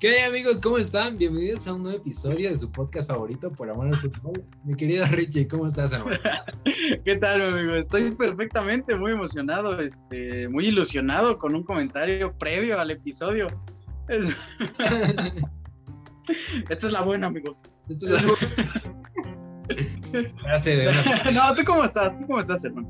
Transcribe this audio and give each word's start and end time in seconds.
¿Qué 0.00 0.08
hay 0.08 0.30
amigos? 0.30 0.58
¿Cómo 0.62 0.78
están? 0.78 1.18
Bienvenidos 1.18 1.68
a 1.68 1.74
un 1.74 1.82
nuevo 1.82 1.98
episodio 1.98 2.48
de 2.48 2.56
su 2.56 2.72
podcast 2.72 3.06
favorito 3.06 3.52
por 3.52 3.68
amor 3.68 3.88
al 3.88 4.00
fútbol. 4.00 4.42
Mi 4.64 4.74
querido 4.74 5.04
Richie, 5.04 5.46
¿cómo 5.46 5.66
estás, 5.66 5.92
hermano? 5.92 6.16
¿Qué 7.04 7.16
tal, 7.16 7.42
amigo? 7.42 7.74
Estoy 7.74 8.12
perfectamente 8.12 8.96
muy 8.96 9.12
emocionado, 9.12 9.78
este, 9.78 10.48
muy 10.48 10.68
ilusionado 10.68 11.36
con 11.36 11.54
un 11.54 11.64
comentario 11.64 12.32
previo 12.38 12.80
al 12.80 12.92
episodio. 12.92 13.48
Es... 14.08 14.34
Esta 16.70 16.86
es 16.86 16.92
la 16.94 17.02
buena, 17.02 17.26
amigos. 17.26 17.62
Esta 17.90 18.16
es 18.16 18.24
la 18.24 18.32
buena. 21.22 21.30
no, 21.30 21.54
¿tú 21.54 21.62
cómo 21.66 21.84
estás? 21.84 22.16
¿Tú 22.16 22.26
cómo 22.26 22.40
estás, 22.40 22.64
hermano? 22.64 22.88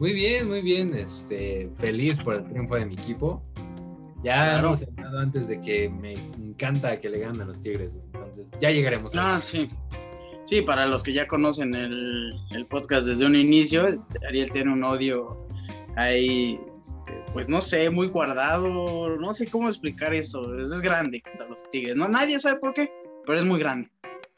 Muy 0.00 0.12
bien, 0.12 0.48
muy 0.48 0.62
bien. 0.62 0.92
Este, 0.92 1.70
feliz 1.78 2.20
por 2.20 2.34
el 2.34 2.48
triunfo 2.48 2.74
de 2.74 2.84
mi 2.84 2.94
equipo. 2.94 3.44
Ya 4.22 4.58
hemos 4.58 4.82
hablado 4.82 5.20
antes 5.20 5.46
de 5.48 5.60
que 5.60 5.88
me 5.88 6.12
encanta 6.12 6.98
que 6.98 7.08
le 7.08 7.20
ganen 7.20 7.40
a 7.42 7.44
los 7.44 7.60
Tigres, 7.60 7.94
Entonces, 8.12 8.50
ya 8.60 8.70
llegaremos 8.70 9.14
a 9.14 9.36
ah, 9.36 9.40
sí. 9.40 9.70
Sí, 10.44 10.62
para 10.62 10.86
los 10.86 11.02
que 11.02 11.12
ya 11.12 11.26
conocen 11.26 11.74
el, 11.74 12.66
podcast 12.70 13.06
desde 13.06 13.26
un 13.26 13.36
inicio, 13.36 13.86
este, 13.86 14.18
Ariel 14.26 14.50
tiene 14.50 14.72
un 14.72 14.82
odio 14.82 15.46
ahí, 15.96 16.58
este, 16.80 17.24
pues 17.32 17.48
no 17.48 17.60
sé, 17.60 17.90
muy 17.90 18.08
guardado, 18.08 19.18
no 19.18 19.32
sé 19.34 19.46
cómo 19.48 19.68
explicar 19.68 20.14
eso. 20.14 20.58
Es, 20.58 20.80
grande 20.80 21.20
contra 21.20 21.46
los 21.48 21.68
Tigres. 21.68 21.96
No, 21.96 22.08
nadie 22.08 22.40
sabe 22.40 22.58
por 22.58 22.72
qué, 22.72 22.90
pero 23.26 23.38
es 23.38 23.44
muy 23.44 23.60
grande. 23.60 23.90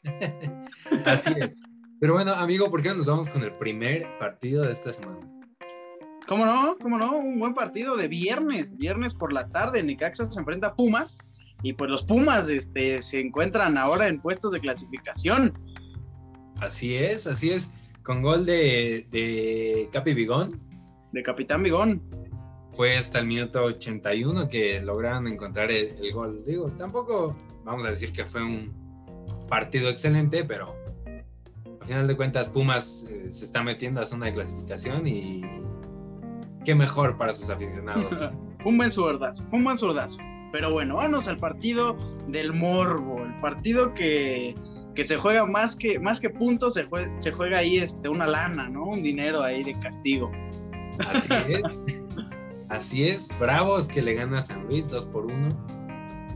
Así 1.05 1.33
es. 1.37 1.55
Pero 2.01 2.13
bueno, 2.13 2.33
amigo, 2.33 2.69
¿por 2.69 2.81
qué 2.81 2.89
no 2.89 2.95
nos 2.95 3.05
vamos 3.05 3.29
con 3.29 3.43
el 3.43 3.53
primer 3.53 4.17
partido 4.19 4.63
de 4.63 4.71
esta 4.71 4.91
semana? 4.91 5.19
¿Cómo 6.31 6.45
no? 6.45 6.77
¿Cómo 6.81 6.97
no? 6.97 7.17
Un 7.17 7.39
buen 7.39 7.53
partido 7.53 7.97
de 7.97 8.07
viernes, 8.07 8.77
viernes 8.77 9.13
por 9.13 9.33
la 9.33 9.49
tarde. 9.49 9.83
Necaxa 9.83 10.23
se 10.23 10.39
enfrenta 10.39 10.67
a 10.67 10.75
Pumas 10.75 11.17
y 11.61 11.73
pues 11.73 11.91
los 11.91 12.03
Pumas 12.03 12.47
este, 12.49 13.01
se 13.01 13.19
encuentran 13.19 13.77
ahora 13.77 14.07
en 14.07 14.21
puestos 14.21 14.53
de 14.53 14.61
clasificación. 14.61 15.51
Así 16.61 16.95
es, 16.95 17.27
así 17.27 17.51
es. 17.51 17.73
Con 18.01 18.21
gol 18.21 18.45
de, 18.45 19.07
de 19.11 19.89
Capi 19.91 20.13
Bigón. 20.13 20.57
De 21.11 21.21
Capitán 21.21 21.63
Bigón. 21.63 22.01
Fue 22.71 22.95
hasta 22.95 23.19
el 23.19 23.25
minuto 23.25 23.65
81 23.65 24.47
que 24.47 24.79
lograron 24.79 25.27
encontrar 25.27 25.69
el, 25.69 26.13
gol. 26.13 26.45
Digo, 26.45 26.71
tampoco 26.77 27.35
vamos 27.65 27.83
a 27.83 27.89
decir 27.89 28.13
que 28.13 28.23
fue 28.23 28.41
un 28.41 28.71
partido 29.49 29.89
excelente, 29.89 30.45
pero 30.45 30.77
al 31.81 31.85
final 31.85 32.07
de 32.07 32.15
cuentas 32.15 32.47
Pumas 32.47 33.05
eh, 33.09 33.29
se 33.29 33.43
está 33.43 33.65
metiendo 33.65 33.99
a 33.99 34.05
zona 34.05 34.27
de 34.27 34.31
clasificación 34.31 35.05
y 35.05 35.60
qué 36.63 36.75
mejor 36.75 37.17
para 37.17 37.33
sus 37.33 37.49
aficionados. 37.49 38.17
un 38.65 38.77
buen 38.77 38.91
zurdazo, 38.91 39.43
un 39.51 39.63
buen 39.63 39.77
zurdazo. 39.77 40.19
Pero 40.51 40.71
bueno, 40.71 40.97
vamos 40.97 41.27
al 41.27 41.37
partido 41.37 41.95
del 42.27 42.53
morbo, 42.53 43.23
el 43.23 43.39
partido 43.39 43.93
que, 43.93 44.53
se 44.95 45.17
juega 45.17 45.45
más 45.45 45.75
que, 45.75 45.97
más 45.99 46.19
que 46.19 46.29
puntos, 46.29 46.73
se 46.73 46.83
juega, 46.83 47.21
se 47.21 47.31
juega 47.31 47.59
ahí 47.59 47.77
este, 47.77 48.09
una 48.09 48.27
lana, 48.27 48.67
¿no? 48.67 48.83
Un 48.83 49.01
dinero 49.01 49.41
ahí 49.41 49.63
de 49.63 49.79
castigo. 49.79 50.31
Así 51.09 51.29
es. 51.47 51.61
Así 52.69 53.07
es, 53.07 53.37
bravos 53.39 53.87
que 53.87 54.01
le 54.01 54.13
gana 54.13 54.39
a 54.39 54.41
San 54.41 54.65
Luis 54.67 54.87
2 54.89 55.05
por 55.07 55.25
1. 55.25 55.49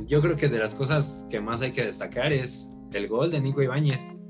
Yo 0.05 0.21
creo 0.21 0.35
que 0.35 0.49
de 0.49 0.59
las 0.59 0.75
cosas 0.75 1.27
que 1.29 1.39
más 1.39 1.61
hay 1.61 1.71
que 1.71 1.85
destacar 1.85 2.33
es 2.33 2.71
el 2.91 3.07
gol 3.07 3.31
de 3.31 3.39
Nico 3.39 3.61
Ibáñez 3.61 4.24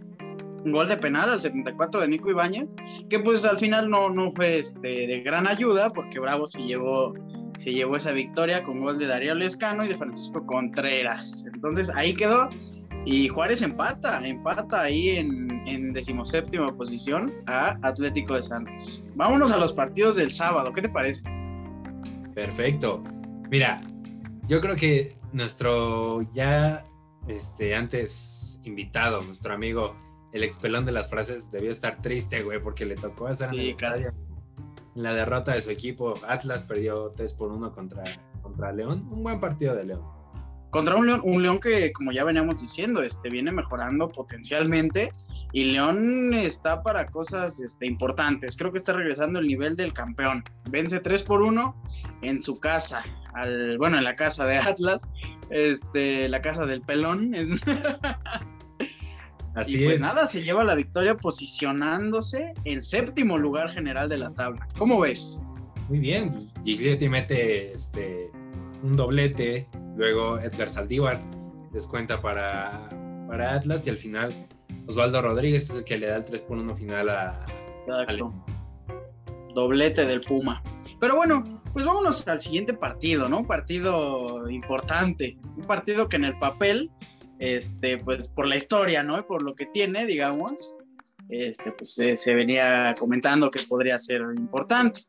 un 0.65 0.71
gol 0.71 0.87
de 0.89 0.97
penal 0.97 1.29
al 1.29 1.39
74 1.39 2.01
de 2.01 2.07
Nico 2.07 2.29
Ibáñez, 2.29 2.67
que 3.09 3.19
pues 3.19 3.45
al 3.45 3.57
final 3.57 3.89
no, 3.89 4.09
no 4.09 4.31
fue 4.31 4.59
este, 4.59 5.07
de 5.07 5.21
gran 5.21 5.47
ayuda, 5.47 5.91
porque 5.91 6.19
Bravo 6.19 6.47
se 6.47 6.63
llevó, 6.63 7.13
se 7.55 7.71
llevó 7.71 7.95
esa 7.95 8.11
victoria 8.11 8.63
con 8.63 8.79
gol 8.79 8.97
de 8.97 9.05
Darío 9.05 9.35
Lescano 9.35 9.85
y 9.85 9.89
de 9.89 9.95
Francisco 9.95 10.45
Contreras. 10.45 11.47
Entonces 11.53 11.89
ahí 11.95 12.13
quedó. 12.15 12.49
Y 13.07 13.27
Juárez 13.27 13.61
empata, 13.61 14.27
empata 14.27 14.81
ahí 14.81 15.09
en, 15.09 15.61
en 15.67 15.93
decimoséptima 15.93 16.75
posición 16.75 17.31
a 17.45 17.77
Atlético 17.83 18.33
de 18.35 18.41
Santos. 18.41 19.05
Vámonos 19.13 19.51
a 19.51 19.57
los 19.57 19.73
partidos 19.73 20.15
del 20.15 20.31
sábado, 20.31 20.73
¿qué 20.73 20.81
te 20.81 20.89
parece? 20.89 21.21
Perfecto. 22.33 23.03
Mira, 23.51 23.79
yo 24.47 24.59
creo 24.59 24.75
que 24.75 25.13
nuestro 25.33 26.23
ya 26.31 26.83
este, 27.27 27.75
antes 27.75 28.59
invitado, 28.63 29.21
nuestro 29.21 29.53
amigo 29.53 29.95
el 30.35 30.43
expelón 30.43 30.85
de 30.85 30.91
las 30.91 31.09
frases 31.09 31.49
debió 31.49 31.71
estar 31.71 32.01
triste, 32.01 32.43
güey, 32.43 32.61
porque 32.61 32.83
le 32.83 32.95
tocó 32.95 33.27
hacer 33.27 33.53
en 33.53 33.55
el 33.55 33.69
estadio. 33.69 34.13
La 34.93 35.13
derrota 35.13 35.53
de 35.53 35.61
su 35.61 35.71
equipo, 35.71 36.15
Atlas 36.27 36.63
perdió 36.63 37.09
3 37.15 37.33
por 37.35 37.53
1 37.53 37.73
contra, 37.73 38.03
contra 38.41 38.73
León. 38.73 39.07
Un 39.09 39.23
buen 39.23 39.39
partido 39.39 39.73
de 39.73 39.85
León. 39.85 40.03
Contra 40.71 40.97
un 40.97 41.07
León, 41.07 41.21
un 41.23 41.41
León 41.41 41.61
que, 41.61 41.93
como 41.93 42.11
ya 42.11 42.25
veníamos 42.25 42.59
diciendo, 42.59 43.01
este, 43.01 43.29
viene 43.29 43.53
mejorando 43.53 44.09
potencialmente 44.09 45.09
y 45.53 45.63
León 45.63 46.33
está 46.33 46.83
para 46.83 47.07
cosas 47.07 47.61
este, 47.61 47.85
importantes. 47.85 48.57
Creo 48.57 48.73
que 48.73 48.77
está 48.77 48.91
regresando 48.91 49.39
el 49.39 49.47
nivel 49.47 49.77
del 49.77 49.93
campeón. 49.93 50.43
Vence 50.69 50.99
3 50.99 51.23
por 51.23 51.43
1 51.43 51.83
en 52.23 52.43
su 52.43 52.59
casa, 52.59 53.05
al, 53.33 53.77
bueno, 53.77 53.99
en 53.99 54.03
la 54.03 54.17
casa 54.17 54.45
de 54.45 54.57
Atlas, 54.57 55.07
este, 55.49 56.27
la 56.27 56.41
casa 56.41 56.65
del 56.65 56.81
pelón. 56.81 57.31
Así 59.55 59.81
y 59.81 59.85
pues 59.85 60.01
nada, 60.01 60.27
se 60.27 60.43
lleva 60.43 60.63
la 60.63 60.75
victoria 60.75 61.15
posicionándose 61.15 62.53
en 62.65 62.81
séptimo 62.81 63.37
lugar 63.37 63.71
general 63.71 64.09
de 64.09 64.17
la 64.17 64.33
tabla. 64.33 64.67
¿Cómo 64.77 64.99
ves? 64.99 65.41
Muy 65.87 65.99
bien, 65.99 66.33
Giglietti 66.63 67.07
mete 67.07 67.73
este, 67.73 68.31
un 68.83 68.95
doblete, 68.95 69.67
luego 69.95 70.39
Edgar 70.39 70.67
Saldívar 70.67 71.21
descuenta 71.71 72.21
para, 72.21 72.89
para 73.27 73.53
Atlas 73.53 73.87
y 73.87 73.91
al 73.91 73.97
final 73.97 74.47
Osvaldo 74.87 75.21
Rodríguez 75.21 75.69
es 75.69 75.77
el 75.77 75.83
que 75.83 75.97
le 75.97 76.07
da 76.07 76.17
el 76.17 76.25
3 76.25 76.41
por 76.43 76.57
1 76.57 76.75
final 76.75 77.09
a, 77.09 77.45
Doblete 79.53 80.05
del 80.05 80.21
Puma. 80.21 80.61
Pero 80.99 81.15
bueno, 81.15 81.43
pues 81.71 81.85
vámonos 81.85 82.27
al 82.27 82.39
siguiente 82.39 82.73
partido, 82.73 83.29
¿no? 83.29 83.39
Un 83.39 83.47
partido 83.47 84.49
importante, 84.49 85.37
un 85.55 85.63
partido 85.63 86.09
que 86.09 86.17
en 86.17 86.25
el 86.25 86.37
papel 86.37 86.91
este, 87.39 87.97
pues 87.97 88.27
por 88.27 88.47
la 88.47 88.55
historia, 88.55 89.03
¿no? 89.03 89.25
Por 89.25 89.43
lo 89.43 89.55
que 89.55 89.65
tiene, 89.67 90.05
digamos, 90.05 90.75
este, 91.29 91.71
pues 91.71 91.93
se, 91.93 92.35
venía 92.35 92.95
comentando 92.97 93.51
que 93.51 93.59
podría 93.67 93.97
ser 93.97 94.21
importante. 94.35 95.01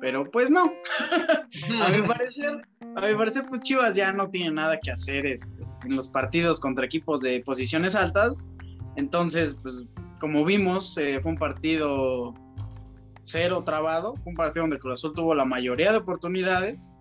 Pero 0.00 0.30
pues 0.30 0.50
no. 0.50 0.64
a 1.82 1.88
mi 1.88 2.02
parecer, 2.06 2.66
a 2.96 3.06
mi 3.06 3.14
parecer, 3.14 3.44
pues 3.48 3.62
Chivas 3.62 3.94
ya 3.94 4.12
no 4.12 4.28
tiene 4.30 4.50
nada 4.50 4.78
que 4.80 4.90
hacer 4.90 5.26
este, 5.26 5.62
en 5.84 5.96
los 5.96 6.08
partidos 6.08 6.60
contra 6.60 6.84
equipos 6.84 7.20
de 7.20 7.40
posiciones 7.40 7.94
altas. 7.94 8.48
Entonces, 8.96 9.58
pues 9.62 9.86
como 10.20 10.44
vimos, 10.44 10.96
eh, 10.98 11.20
fue 11.20 11.32
un 11.32 11.38
partido 11.38 12.34
cero 13.22 13.64
trabado, 13.64 14.16
fue 14.16 14.30
un 14.30 14.36
partido 14.36 14.64
donde 14.64 14.78
Cruz 14.78 15.00
Azul 15.00 15.14
tuvo 15.14 15.34
la 15.34 15.44
mayoría 15.44 15.90
de 15.90 15.98
oportunidades. 15.98 16.92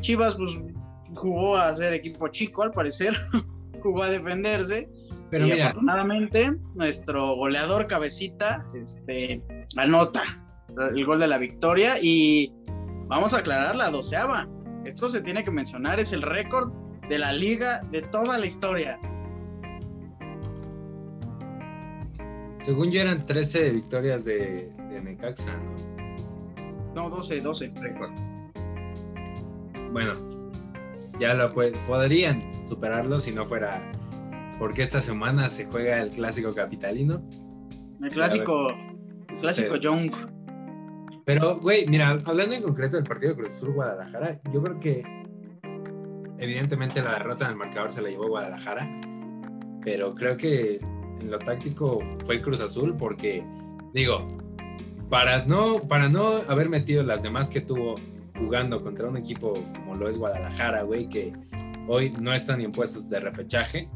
Chivas, 0.00 0.34
pues 0.34 0.50
jugó 1.14 1.56
a 1.56 1.74
ser 1.74 1.92
equipo 1.92 2.28
chico, 2.28 2.62
al 2.62 2.72
parecer. 2.72 3.16
jugó 3.80 4.02
a 4.02 4.10
defenderse. 4.10 4.88
Pero 5.30 5.46
y 5.46 5.52
afortunadamente, 5.52 6.52
nuestro 6.74 7.34
goleador 7.34 7.86
cabecita 7.86 8.64
este, 8.74 9.42
anota 9.76 10.22
el 10.94 11.04
gol 11.04 11.18
de 11.18 11.26
la 11.26 11.38
victoria. 11.38 11.94
Y 12.00 12.52
vamos 13.08 13.34
a 13.34 13.38
aclarar 13.38 13.76
la 13.76 13.90
doceava. 13.90 14.48
Esto 14.84 15.08
se 15.08 15.20
tiene 15.22 15.42
que 15.42 15.50
mencionar, 15.50 15.98
es 15.98 16.12
el 16.12 16.22
récord 16.22 16.72
de 17.08 17.18
la 17.18 17.32
liga 17.32 17.82
de 17.90 18.02
toda 18.02 18.38
la 18.38 18.46
historia. 18.46 18.98
Según 22.58 22.90
yo 22.90 23.00
eran 23.00 23.24
13 23.24 23.70
victorias 23.70 24.24
de, 24.24 24.72
de 24.90 25.02
Necaxa, 25.02 25.56
¿no? 25.56 25.96
No, 26.94 27.10
12, 27.10 27.40
12 27.42 27.72
récord. 27.76 28.10
Bueno, 29.92 30.14
ya 31.18 31.34
lo 31.34 31.50
podrían 31.86 32.66
superarlo 32.66 33.18
si 33.20 33.32
no 33.32 33.44
fuera 33.44 33.90
porque 34.58 34.82
esta 34.82 35.00
semana 35.00 35.48
se 35.50 35.66
juega 35.66 36.00
el 36.00 36.10
clásico 36.10 36.54
capitalino. 36.54 37.22
El 38.02 38.10
clásico, 38.10 38.70
el 39.28 39.36
clásico 39.38 39.76
Young. 39.76 40.10
Pero, 41.24 41.58
güey, 41.58 41.86
mira, 41.88 42.16
hablando 42.24 42.54
en 42.54 42.62
concreto 42.62 42.96
del 42.96 43.04
partido 43.04 43.34
de 43.34 43.42
Cruz 43.42 43.56
Azul 43.56 43.72
Guadalajara, 43.72 44.40
yo 44.52 44.62
creo 44.62 44.80
que 44.80 45.02
evidentemente 46.38 47.02
la 47.02 47.12
derrota 47.12 47.46
en 47.46 47.52
el 47.52 47.56
marcador 47.56 47.90
se 47.90 48.00
la 48.02 48.08
llevó 48.08 48.28
Guadalajara, 48.28 48.88
pero 49.82 50.14
creo 50.14 50.36
que 50.36 50.80
en 51.20 51.30
lo 51.30 51.38
táctico 51.38 52.00
fue 52.24 52.40
Cruz 52.40 52.60
Azul 52.60 52.96
porque, 52.96 53.44
digo, 53.92 54.26
para 55.10 55.42
no, 55.42 55.80
para 55.88 56.08
no 56.08 56.36
haber 56.48 56.68
metido 56.68 57.02
las 57.02 57.22
demás 57.22 57.50
que 57.50 57.60
tuvo 57.60 57.96
jugando 58.38 58.82
contra 58.82 59.08
un 59.08 59.16
equipo 59.16 59.54
como 59.74 59.94
lo 59.94 60.08
es 60.08 60.18
Guadalajara, 60.18 60.82
güey, 60.82 61.08
que 61.08 61.32
hoy 61.88 62.10
no 62.20 62.32
están 62.32 62.60
impuestos 62.60 63.08
de 63.08 63.20
repechaje. 63.20 63.88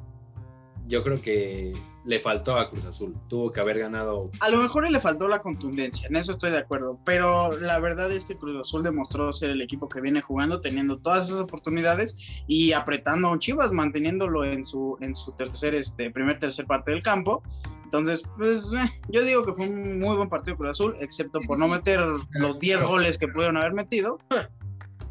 yo 0.86 1.04
creo 1.04 1.20
que 1.20 1.72
le 2.04 2.18
faltó 2.18 2.56
a 2.58 2.68
Cruz 2.68 2.84
Azul. 2.86 3.14
Tuvo 3.28 3.52
que 3.52 3.60
haber 3.60 3.78
ganado. 3.78 4.30
A 4.40 4.50
lo 4.50 4.58
mejor 4.58 4.90
le 4.90 5.00
faltó 5.00 5.28
la 5.28 5.40
contundencia, 5.40 6.08
en 6.08 6.16
eso 6.16 6.32
estoy 6.32 6.50
de 6.50 6.58
acuerdo. 6.58 6.98
Pero 7.04 7.58
la 7.58 7.78
verdad 7.78 8.10
es 8.10 8.24
que 8.24 8.36
Cruz 8.36 8.60
Azul 8.60 8.82
demostró 8.82 9.32
ser 9.32 9.50
el 9.50 9.62
equipo 9.62 9.88
que 9.88 10.00
viene 10.00 10.20
jugando, 10.20 10.60
teniendo 10.60 10.98
todas 10.98 11.28
esas 11.28 11.40
oportunidades 11.40 12.44
y 12.46 12.72
apretando 12.72 13.28
a 13.28 13.32
un 13.32 13.38
Chivas, 13.38 13.72
manteniéndolo 13.72 14.44
en 14.44 14.64
su, 14.64 14.96
en 15.00 15.14
su 15.14 15.32
tercer, 15.32 15.74
este, 15.74 16.10
primer, 16.10 16.38
tercer 16.38 16.66
parte 16.66 16.90
del 16.90 17.02
campo. 17.02 17.42
Entonces, 17.90 18.22
pues 18.38 18.70
eh, 18.72 18.88
yo 19.08 19.24
digo 19.24 19.44
que 19.44 19.52
fue 19.52 19.68
un 19.68 19.98
muy 19.98 20.14
buen 20.14 20.28
partido 20.28 20.56
Cruz 20.56 20.70
Azul, 20.70 20.94
excepto 21.00 21.40
por 21.40 21.58
no 21.58 21.66
meter 21.66 21.98
los 22.30 22.60
10 22.60 22.84
goles 22.84 23.18
que 23.18 23.26
pudieron 23.26 23.56
haber 23.56 23.72
metido. 23.72 24.18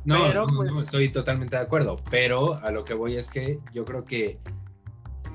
No, 0.06 0.28
pero, 0.28 0.48
no, 0.48 0.56
pues, 0.56 0.72
no, 0.72 0.81
estoy 0.81 1.10
totalmente 1.10 1.58
de 1.58 1.62
acuerdo, 1.62 1.98
pero 2.10 2.54
a 2.64 2.72
lo 2.72 2.86
que 2.86 2.94
voy 2.94 3.18
es 3.18 3.30
que 3.30 3.60
yo 3.74 3.84
creo 3.84 4.06
que 4.06 4.40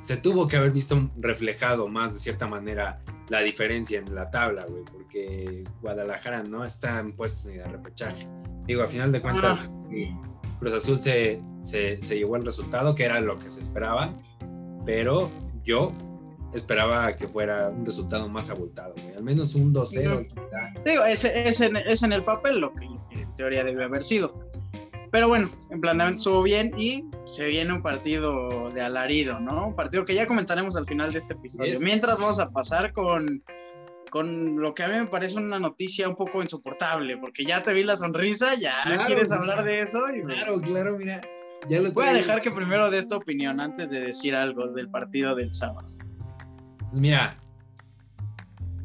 se 0.01 0.17
tuvo 0.17 0.49
que 0.49 0.57
haber 0.57 0.71
visto 0.71 1.11
reflejado 1.19 1.87
más 1.89 2.15
de 2.15 2.19
cierta 2.19 2.49
manera 2.49 3.03
la 3.29 3.41
diferencia 3.41 3.99
en 3.99 4.15
la 4.15 4.31
tabla, 4.31 4.65
güey, 4.67 4.85
porque 4.91 5.65
Guadalajara 5.83 6.45
no 6.45 6.65
está 6.65 6.99
en 6.99 7.15
puestos 7.15 7.53
ni 7.53 7.59
de 7.59 7.65
repechaje. 7.65 8.27
Digo, 8.67 8.83
a 8.83 8.89
final 8.89 9.13
de 9.13 9.21
cuentas, 9.21 9.75
ah. 9.75 10.57
Cruz 10.61 10.73
Azul 10.73 10.99
se, 10.99 11.43
se, 11.61 12.01
se, 12.01 12.17
llevó 12.17 12.37
el 12.37 12.45
resultado, 12.47 12.95
que 12.95 13.05
era 13.05 13.21
lo 13.21 13.39
que 13.39 13.51
se 13.51 13.61
esperaba, 13.61 14.15
pero 14.87 15.31
yo 15.63 15.93
esperaba 16.55 17.13
que 17.15 17.29
fuera 17.29 17.69
un 17.69 17.85
resultado 17.85 18.29
más 18.29 18.51
abultado, 18.51 18.95
güey. 18.95 19.15
Al 19.15 19.23
menos 19.23 19.55
un 19.55 19.75
2-0. 19.75 20.27
Digo, 20.85 21.05
es, 21.05 21.25
es, 21.25 21.61
en, 21.61 21.77
es 21.77 22.03
en 22.03 22.13
el 22.13 22.23
papel 22.23 22.59
lo 22.59 22.73
que, 22.75 22.85
lo 22.85 23.09
que 23.09 23.23
en 23.23 23.35
teoría 23.35 23.65
debe 23.65 23.85
haber 23.85 24.03
sido. 24.03 24.49
Pero 25.11 25.29
bueno, 25.29 25.49
en 25.71 25.81
planteamiento 25.81 26.19
estuvo 26.19 26.43
bien 26.43 26.73
y 26.77 27.05
se 27.25 27.47
viene 27.47 27.73
un 27.73 27.83
partido 27.83 28.69
de 28.71 28.81
alarido, 28.81 29.39
¿no? 29.39 29.69
Un 29.69 29.77
partido 29.77 30.05
que 30.05 30.15
ya 30.15 30.27
comentaremos 30.27 30.77
al 30.77 30.87
final 30.87 31.13
de 31.13 31.21
este 31.21 31.35
episodio. 31.35 31.79
Mientras 31.79 32.19
vamos 32.19 32.41
a 32.41 32.51
pasar 32.51 32.93
con, 32.93 33.45
con 34.11 34.61
lo 34.61 34.75
que 34.75 34.83
a 34.83 34.89
mí 34.89 34.95
me 34.99 35.07
parece 35.07 35.37
una 35.37 35.61
noticia 35.61 36.09
un 36.09 36.17
poco 36.17 36.43
insoportable, 36.43 37.17
porque 37.19 37.45
ya 37.45 37.63
te 37.63 37.73
vi 37.73 37.85
la 37.85 37.97
sonrisa, 37.97 38.55
ya 38.57 38.75
quieres 39.07 39.31
hablar 39.31 39.63
de 39.63 39.81
eso. 39.81 40.01
Y 40.13 40.23
pues 40.23 40.35
claro, 40.35 40.61
claro, 40.61 40.99
mira. 40.99 41.21
Ya 41.69 41.81
lo 41.81 41.93
voy 41.93 42.07
a 42.07 42.13
dejar 42.13 42.43
que 42.43 42.51
primero 42.51 42.91
dé 42.91 42.99
esta 42.99 43.17
opinión 43.17 43.61
antes 43.61 43.91
de 43.91 44.01
decir 44.01 44.35
algo 44.35 44.67
del 44.73 44.91
partido 44.91 45.37
del 45.37 45.55
sábado. 45.55 45.94
Mira, 46.95 47.35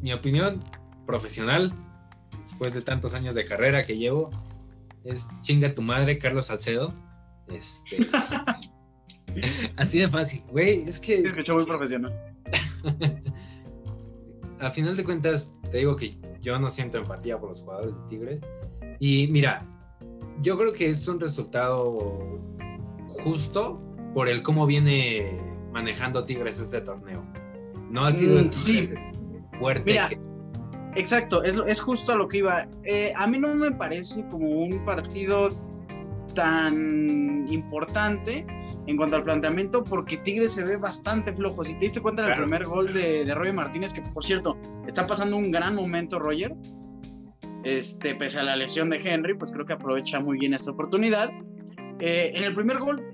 mi 0.02 0.12
opinión 0.12 0.60
profesional, 1.06 1.72
después 2.40 2.74
de 2.74 2.82
tantos 2.82 3.14
años 3.14 3.34
de 3.34 3.44
carrera 3.44 3.84
que 3.84 3.96
llevo, 3.96 4.30
es 5.04 5.28
chinga 5.42 5.74
tu 5.74 5.82
madre, 5.82 6.18
Carlos 6.18 6.46
Salcedo. 6.46 6.92
Este. 7.48 7.98
así 9.76 10.00
de 10.00 10.08
fácil, 10.08 10.42
güey. 10.50 10.82
Es 10.88 10.98
que. 10.98 11.20
escuchó 11.20 11.54
muy 11.54 11.64
profesional. 11.64 12.12
a 14.58 14.70
final 14.70 14.96
de 14.96 15.04
cuentas, 15.04 15.54
te 15.70 15.78
digo 15.78 15.96
que 15.96 16.18
yo 16.40 16.58
no 16.58 16.68
siento 16.68 16.98
empatía 16.98 17.38
por 17.38 17.50
los 17.50 17.62
jugadores 17.62 17.94
de 17.94 18.08
Tigres. 18.08 18.40
Y 18.98 19.28
mira, 19.28 19.64
yo 20.40 20.58
creo 20.58 20.72
que 20.72 20.90
es 20.90 21.06
un 21.08 21.20
resultado 21.20 22.40
justo 23.06 23.80
por 24.14 24.28
el 24.28 24.42
cómo 24.42 24.66
viene 24.66 25.40
manejando 25.72 26.24
Tigres 26.24 26.58
este 26.58 26.80
torneo. 26.80 27.24
No 27.90 28.04
ha 28.04 28.12
sido 28.12 28.42
mm, 28.42 28.52
sí. 28.52 28.90
fuerte. 29.58 29.84
Mira, 29.84 30.08
Exacto, 30.96 31.44
es, 31.44 31.56
es 31.66 31.80
justo 31.80 32.12
a 32.12 32.16
lo 32.16 32.26
que 32.26 32.38
iba. 32.38 32.66
Eh, 32.84 33.12
a 33.16 33.26
mí 33.26 33.38
no 33.38 33.54
me 33.54 33.70
parece 33.70 34.26
como 34.28 34.48
un 34.48 34.84
partido 34.84 35.50
tan 36.34 37.46
importante 37.48 38.44
en 38.86 38.96
cuanto 38.96 39.16
al 39.16 39.22
planteamiento, 39.22 39.84
porque 39.84 40.16
Tigres 40.16 40.52
se 40.52 40.64
ve 40.64 40.76
bastante 40.76 41.32
flojo. 41.32 41.62
Si 41.62 41.74
te 41.74 41.80
diste 41.80 42.00
cuenta 42.00 42.24
en 42.24 42.32
el 42.32 42.38
primer 42.38 42.64
gol 42.64 42.92
de, 42.92 43.24
de, 43.24 43.34
Roger 43.34 43.54
Martínez, 43.54 43.92
que 43.92 44.02
por 44.02 44.24
cierto, 44.24 44.56
está 44.86 45.06
pasando 45.06 45.36
un 45.36 45.50
gran 45.52 45.76
momento 45.76 46.18
Roger, 46.18 46.54
este, 47.62 48.14
pese 48.16 48.40
a 48.40 48.42
la 48.42 48.56
lesión 48.56 48.90
de 48.90 48.96
Henry, 48.96 49.34
pues 49.34 49.52
creo 49.52 49.64
que 49.64 49.74
aprovecha 49.74 50.18
muy 50.18 50.38
bien 50.38 50.54
esta 50.54 50.72
oportunidad. 50.72 51.30
Eh, 52.00 52.32
en 52.34 52.44
el 52.44 52.54
primer 52.54 52.78
gol 52.78 53.09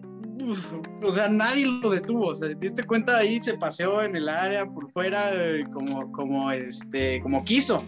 o 1.02 1.10
sea, 1.10 1.28
nadie 1.28 1.66
lo 1.66 1.90
detuvo. 1.90 2.28
O 2.28 2.34
sea, 2.34 2.48
te 2.48 2.54
diste 2.54 2.84
cuenta 2.84 3.18
ahí 3.18 3.40
se 3.40 3.54
paseó 3.54 4.02
en 4.02 4.16
el 4.16 4.28
área 4.28 4.66
por 4.66 4.90
fuera 4.90 5.30
eh, 5.32 5.64
como, 5.72 6.10
como, 6.12 6.50
este, 6.50 7.20
como 7.20 7.44
quiso. 7.44 7.84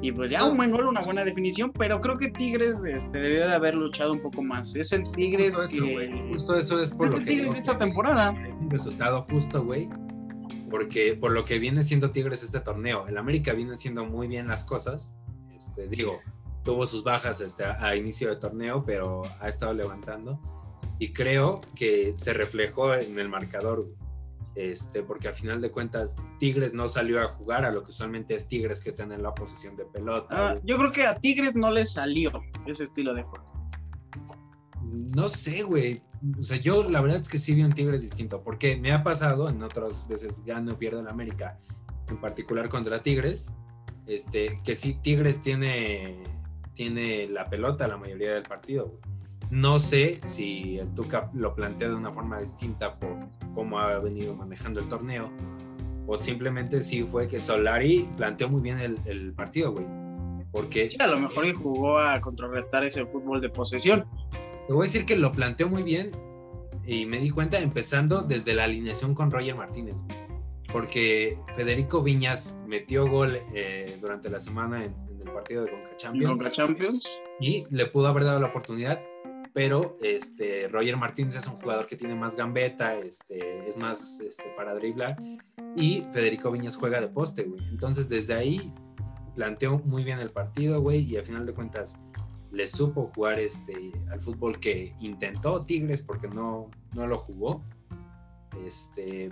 Y 0.00 0.12
pues 0.12 0.30
ya 0.30 0.44
un 0.44 0.56
buen 0.56 0.70
gol, 0.70 0.86
una 0.86 1.02
buena 1.02 1.24
definición, 1.24 1.72
pero 1.72 1.98
creo 2.00 2.16
que 2.18 2.28
Tigres 2.28 2.84
este, 2.84 3.18
debió 3.18 3.46
de 3.46 3.54
haber 3.54 3.74
luchado 3.74 4.12
un 4.12 4.20
poco 4.20 4.42
más. 4.42 4.76
Es 4.76 4.92
el 4.92 5.10
Tigres 5.12 5.56
justo 5.56 5.84
que. 5.84 6.04
Eso, 6.04 6.28
justo 6.28 6.58
eso 6.58 6.80
es 6.80 6.90
por 6.90 7.06
es 7.06 7.12
lo 7.12 7.18
el 7.18 7.24
que. 7.24 7.30
Tigres 7.30 7.52
de 7.52 7.58
esta 7.58 7.78
temporada. 7.78 8.34
Es 8.46 8.54
un 8.56 8.70
resultado 8.70 9.22
justo, 9.22 9.64
güey. 9.64 9.88
Porque 10.70 11.14
por 11.14 11.32
lo 11.32 11.44
que 11.44 11.58
viene 11.58 11.82
siendo 11.82 12.10
Tigres 12.10 12.42
este 12.42 12.60
torneo, 12.60 13.06
el 13.06 13.16
América 13.16 13.52
viene 13.52 13.74
haciendo 13.74 14.04
muy 14.04 14.28
bien 14.28 14.48
las 14.48 14.64
cosas. 14.64 15.14
Este, 15.56 15.88
digo, 15.88 16.18
tuvo 16.64 16.84
sus 16.84 17.02
bajas 17.02 17.40
este, 17.40 17.64
a 17.64 17.96
inicio 17.96 18.28
de 18.28 18.36
torneo, 18.36 18.84
pero 18.84 19.22
ha 19.40 19.48
estado 19.48 19.72
levantando 19.72 20.38
y 20.98 21.12
creo 21.12 21.60
que 21.74 22.14
se 22.16 22.32
reflejó 22.32 22.94
en 22.94 23.18
el 23.18 23.28
marcador, 23.28 23.88
este, 24.54 25.02
porque 25.02 25.28
a 25.28 25.32
final 25.32 25.60
de 25.60 25.70
cuentas 25.70 26.16
Tigres 26.38 26.72
no 26.72 26.86
salió 26.86 27.20
a 27.20 27.28
jugar 27.34 27.64
a 27.64 27.72
lo 27.72 27.82
que 27.82 27.90
usualmente 27.90 28.34
es 28.34 28.46
Tigres 28.46 28.82
que 28.82 28.90
están 28.90 29.12
en 29.12 29.22
la 29.22 29.34
posición 29.34 29.76
de 29.76 29.84
pelota. 29.84 30.28
Ah, 30.30 30.60
yo 30.64 30.76
creo 30.78 30.92
que 30.92 31.06
a 31.06 31.18
Tigres 31.18 31.54
no 31.54 31.70
le 31.70 31.84
salió 31.84 32.30
ese 32.66 32.84
estilo 32.84 33.14
de 33.14 33.22
juego. 33.22 33.44
No 35.16 35.28
sé, 35.28 35.62
güey. 35.62 36.02
O 36.38 36.42
sea, 36.42 36.56
yo 36.56 36.88
la 36.88 37.00
verdad 37.00 37.20
es 37.20 37.28
que 37.28 37.38
sí 37.38 37.54
vi 37.54 37.62
un 37.62 37.72
Tigres 37.72 38.02
distinto, 38.02 38.42
porque 38.42 38.76
me 38.76 38.92
ha 38.92 39.02
pasado 39.02 39.48
en 39.48 39.62
otras 39.62 40.08
veces, 40.08 40.44
gano 40.44 40.72
o 40.72 40.78
pierdo 40.78 41.00
en 41.00 41.08
América, 41.08 41.58
en 42.08 42.20
particular 42.20 42.68
contra 42.68 43.02
Tigres, 43.02 43.52
este, 44.06 44.60
que 44.64 44.74
sí 44.74 44.94
Tigres 45.02 45.42
tiene, 45.42 46.22
tiene 46.74 47.26
la 47.28 47.50
pelota 47.50 47.88
la 47.88 47.96
mayoría 47.96 48.34
del 48.34 48.44
partido, 48.44 48.86
güey 48.86 49.14
no 49.50 49.78
sé 49.78 50.20
si 50.22 50.78
el 50.78 50.88
Tuca 50.94 51.30
lo 51.34 51.54
plantea 51.54 51.88
de 51.88 51.94
una 51.94 52.12
forma 52.12 52.40
distinta 52.40 52.94
por 52.94 53.28
cómo 53.54 53.78
ha 53.78 53.98
venido 53.98 54.34
manejando 54.34 54.80
el 54.80 54.88
torneo 54.88 55.30
o 56.06 56.16
simplemente 56.16 56.82
si 56.82 57.02
fue 57.02 57.28
que 57.28 57.38
Solari 57.38 58.08
planteó 58.16 58.48
muy 58.48 58.60
bien 58.60 58.78
el, 58.78 59.32
partido, 59.32 59.72
güey. 59.72 59.86
Porque... 60.52 60.90
Sí, 60.90 60.96
a 61.00 61.06
lo 61.06 61.18
mejor 61.18 61.52
jugó 61.54 61.98
a 61.98 62.20
contrarrestar 62.20 62.84
ese 62.84 63.06
fútbol 63.06 63.40
de 63.40 63.48
posesión. 63.48 64.04
Te 64.66 64.72
voy 64.72 64.84
a 64.84 64.86
decir 64.86 65.06
que 65.06 65.16
lo 65.16 65.32
planteó 65.32 65.68
muy 65.68 65.82
bien 65.82 66.12
y 66.86 67.06
me 67.06 67.18
di 67.18 67.30
cuenta 67.30 67.58
empezando 67.58 68.22
desde 68.22 68.54
la 68.54 68.64
alineación 68.64 69.14
con 69.14 69.30
Roger 69.30 69.54
Martínez. 69.54 69.96
Porque 70.72 71.38
Federico 71.54 72.02
Viñas 72.02 72.60
metió 72.66 73.08
gol 73.08 73.38
eh, 73.54 73.96
durante 74.00 74.28
la 74.28 74.40
semana 74.40 74.82
en, 74.82 74.94
el 75.24 75.30
partido 75.30 75.64
de 75.64 75.70
Conca 75.70 75.96
Champions. 75.96 76.30
Conca 76.30 76.50
Champions. 76.50 77.20
Y 77.40 77.64
le 77.70 77.86
pudo 77.86 78.08
haber 78.08 78.24
dado 78.24 78.40
la 78.40 78.48
oportunidad 78.48 79.00
pero 79.54 79.96
este, 80.02 80.66
Roger 80.66 80.96
Martínez 80.96 81.36
es 81.36 81.46
un 81.46 81.54
jugador 81.54 81.86
que 81.86 81.94
tiene 81.94 82.16
más 82.16 82.34
gambeta, 82.36 82.98
este, 82.98 83.66
es 83.68 83.76
más 83.76 84.20
este, 84.20 84.52
para 84.56 84.74
driblar, 84.74 85.16
y 85.76 86.02
Federico 86.12 86.50
Viñas 86.50 86.76
juega 86.76 87.00
de 87.00 87.06
poste, 87.06 87.44
güey. 87.44 87.62
Entonces, 87.70 88.08
desde 88.08 88.34
ahí 88.34 88.72
planteó 89.36 89.78
muy 89.78 90.02
bien 90.02 90.18
el 90.18 90.30
partido, 90.30 90.80
güey, 90.82 91.02
y 91.02 91.16
al 91.16 91.22
final 91.22 91.46
de 91.46 91.54
cuentas 91.54 92.02
le 92.50 92.66
supo 92.66 93.12
jugar 93.14 93.38
este, 93.38 93.92
al 94.10 94.20
fútbol 94.20 94.58
que 94.58 94.96
intentó 94.98 95.64
Tigres 95.64 96.02
porque 96.02 96.26
no, 96.26 96.68
no 96.92 97.06
lo 97.06 97.16
jugó. 97.16 97.62
Este, 98.66 99.30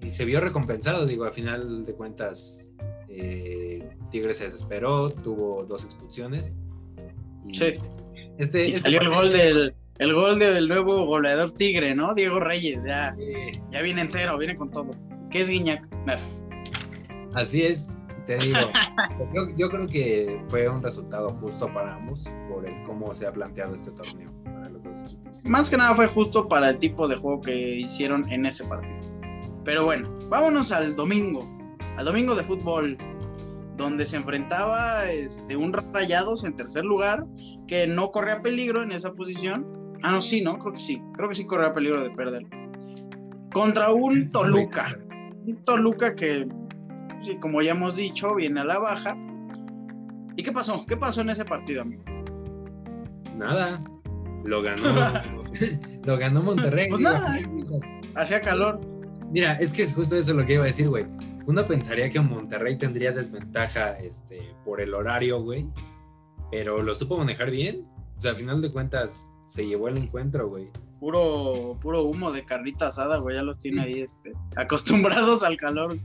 y 0.00 0.08
se 0.08 0.24
vio 0.24 0.38
recompensado, 0.38 1.04
digo, 1.04 1.24
al 1.24 1.32
final 1.32 1.84
de 1.84 1.94
cuentas 1.94 2.70
eh, 3.08 3.96
Tigres 4.08 4.38
se 4.38 4.44
desesperó, 4.44 5.10
tuvo 5.10 5.64
dos 5.64 5.84
expulsiones. 5.84 6.52
sí 7.50 7.74
este, 8.38 8.68
este, 8.68 8.78
salió 8.80 9.00
el 9.00 9.08
gol 9.08 9.32
del 9.32 9.74
el 9.98 10.14
gol 10.14 10.38
del 10.38 10.68
nuevo 10.68 11.06
goleador 11.06 11.50
Tigre, 11.52 11.94
¿no? 11.94 12.12
Diego 12.14 12.38
Reyes, 12.38 12.82
ya, 12.84 13.16
ya 13.72 13.80
viene 13.80 14.02
entero, 14.02 14.36
viene 14.36 14.54
con 14.54 14.70
todo. 14.70 14.90
¿Qué 15.30 15.40
es 15.40 15.48
Guiñac? 15.48 15.86
Así 17.34 17.62
es, 17.62 17.90
te 18.26 18.36
digo. 18.38 18.58
yo, 19.56 19.70
creo 19.70 19.86
que 19.88 20.42
fue 20.48 20.68
un 20.68 20.82
resultado 20.82 21.30
justo 21.40 21.72
para 21.72 21.94
ambos 21.94 22.30
por 22.48 22.68
el 22.68 22.82
cómo 22.82 23.14
se 23.14 23.26
ha 23.26 23.32
planteado 23.32 23.74
este 23.74 23.90
torneo 23.92 24.30
para 24.44 24.68
los 24.68 24.82
dos 24.82 25.00
equipos. 25.00 25.44
Más 25.44 25.70
que 25.70 25.78
nada 25.78 25.94
fue 25.94 26.06
justo 26.06 26.46
para 26.46 26.70
el 26.70 26.78
tipo 26.78 27.08
de 27.08 27.16
juego 27.16 27.40
que 27.40 27.54
hicieron 27.54 28.30
en 28.30 28.44
ese 28.44 28.64
partido. 28.64 29.00
Pero 29.64 29.84
bueno, 29.84 30.10
vámonos 30.28 30.72
al 30.72 30.94
domingo, 30.94 31.48
al 31.96 32.04
domingo 32.04 32.34
de 32.34 32.42
fútbol 32.42 32.98
donde 33.76 34.06
se 34.06 34.16
enfrentaba 34.16 35.10
este, 35.10 35.56
un 35.56 35.72
Rayados 35.72 36.44
en 36.44 36.56
tercer 36.56 36.84
lugar, 36.84 37.26
que 37.68 37.86
no 37.86 38.10
corría 38.10 38.40
peligro 38.42 38.82
en 38.82 38.92
esa 38.92 39.12
posición. 39.12 39.66
Ah, 40.02 40.12
no, 40.12 40.22
sí, 40.22 40.42
¿no? 40.42 40.58
Creo 40.58 40.72
que 40.72 40.80
sí. 40.80 41.02
Creo 41.14 41.28
que 41.28 41.34
sí 41.34 41.46
corría 41.46 41.72
peligro 41.72 42.02
de 42.02 42.10
perder. 42.10 42.46
Contra 43.52 43.90
un 43.90 44.30
Toluca. 44.30 44.98
Un 45.46 45.62
Toluca 45.64 46.14
que, 46.14 46.48
sí, 47.18 47.36
como 47.40 47.62
ya 47.62 47.72
hemos 47.72 47.96
dicho, 47.96 48.34
viene 48.34 48.60
a 48.60 48.64
la 48.64 48.78
baja. 48.78 49.16
¿Y 50.36 50.42
qué 50.42 50.52
pasó? 50.52 50.84
¿Qué 50.86 50.96
pasó 50.96 51.22
en 51.22 51.30
ese 51.30 51.44
partido, 51.44 51.82
amigo? 51.82 52.04
Nada. 53.36 53.80
Lo 54.44 54.62
ganó. 54.62 54.82
lo 56.04 56.16
ganó 56.16 56.42
Monterrey. 56.42 56.88
Pues 56.88 57.00
nada. 57.00 57.38
Hacía 58.14 58.40
calor. 58.40 58.80
Mira, 59.30 59.54
es 59.54 59.72
que 59.72 59.82
es 59.82 59.94
justo 59.94 60.16
eso 60.16 60.34
lo 60.34 60.46
que 60.46 60.54
iba 60.54 60.62
a 60.62 60.66
decir, 60.66 60.88
güey. 60.88 61.06
Uno 61.46 61.64
pensaría 61.64 62.10
que 62.10 62.20
Monterrey 62.20 62.76
tendría 62.76 63.12
desventaja 63.12 63.98
este, 63.98 64.54
por 64.64 64.80
el 64.80 64.92
horario, 64.94 65.40
güey. 65.40 65.66
Pero 66.50 66.82
lo 66.82 66.94
supo 66.94 67.16
manejar 67.16 67.50
bien. 67.50 67.86
O 68.16 68.20
sea, 68.20 68.32
al 68.32 68.36
final 68.36 68.60
de 68.60 68.72
cuentas, 68.72 69.32
se 69.42 69.64
llevó 69.64 69.88
el 69.88 69.96
encuentro, 69.96 70.48
güey. 70.48 70.70
Puro, 70.98 71.78
puro 71.80 72.02
humo 72.02 72.32
de 72.32 72.44
carnita 72.44 72.88
asada, 72.88 73.18
güey. 73.18 73.36
Ya 73.36 73.42
los 73.42 73.58
tiene 73.58 73.82
ahí 73.82 74.00
este, 74.00 74.32
acostumbrados 74.56 75.44
al 75.44 75.56
calor. 75.56 75.98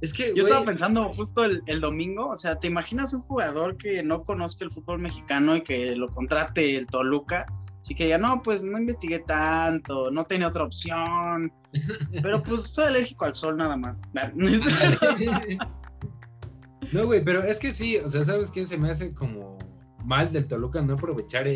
Es 0.00 0.14
que, 0.14 0.32
Yo 0.34 0.44
estaba 0.44 0.64
pensando 0.64 1.12
justo 1.14 1.44
el, 1.44 1.60
el, 1.66 1.80
domingo, 1.80 2.28
o 2.28 2.36
sea, 2.36 2.60
¿te 2.60 2.68
imaginas 2.68 3.12
un 3.12 3.20
jugador 3.20 3.76
que 3.76 4.02
no 4.04 4.22
conozca 4.22 4.64
el 4.64 4.70
fútbol 4.70 5.00
mexicano 5.00 5.56
y 5.56 5.62
que 5.62 5.96
lo 5.96 6.08
contrate 6.08 6.76
el 6.76 6.86
Toluca? 6.86 7.46
Así 7.80 7.94
que 7.94 8.08
ya 8.08 8.18
no, 8.18 8.42
pues 8.42 8.64
no 8.64 8.78
investigué 8.78 9.20
tanto, 9.20 10.10
no 10.10 10.24
tenía 10.24 10.48
otra 10.48 10.64
opción, 10.64 11.52
pero 12.22 12.42
pues 12.42 12.64
soy 12.64 12.86
alérgico 12.86 13.24
al 13.24 13.34
sol 13.34 13.56
nada 13.56 13.76
más. 13.76 14.02
no, 16.92 17.06
güey, 17.06 17.24
pero 17.24 17.42
es 17.44 17.58
que 17.58 17.72
sí, 17.72 17.96
o 17.96 18.08
sea, 18.08 18.24
¿sabes 18.24 18.50
qué? 18.50 18.66
Se 18.66 18.76
me 18.76 18.90
hace 18.90 19.14
como 19.14 19.58
mal 20.04 20.30
del 20.32 20.46
Toluca 20.46 20.82
no 20.82 20.94
aprovechar 20.94 21.46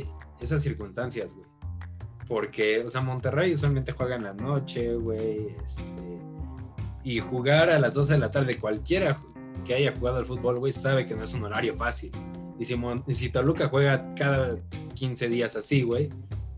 esas 0.40 0.62
circunstancias, 0.62 1.34
güey. 1.34 1.46
Porque, 2.28 2.84
o 2.86 2.88
sea, 2.88 3.00
Monterrey 3.00 3.52
usualmente 3.52 3.92
juega 3.92 4.16
en 4.16 4.24
la 4.24 4.32
noche, 4.32 4.94
güey, 4.94 5.56
este 5.62 5.82
y 7.04 7.18
jugar 7.18 7.70
a 7.70 7.78
las 7.78 7.94
12 7.94 8.14
de 8.14 8.18
la 8.18 8.30
tarde, 8.30 8.58
cualquiera 8.58 9.18
que 9.64 9.74
haya 9.74 9.94
jugado 9.96 10.18
al 10.18 10.26
fútbol, 10.26 10.58
güey, 10.58 10.72
sabe 10.72 11.04
que 11.04 11.14
no 11.14 11.24
es 11.24 11.34
un 11.34 11.44
horario 11.44 11.76
fácil. 11.76 12.12
Y 12.58 12.64
si, 12.64 12.76
si 13.10 13.30
Toluca 13.30 13.68
juega 13.68 14.14
cada 14.14 14.56
15 14.92 15.28
días 15.28 15.56
así, 15.56 15.82
güey, 15.82 16.10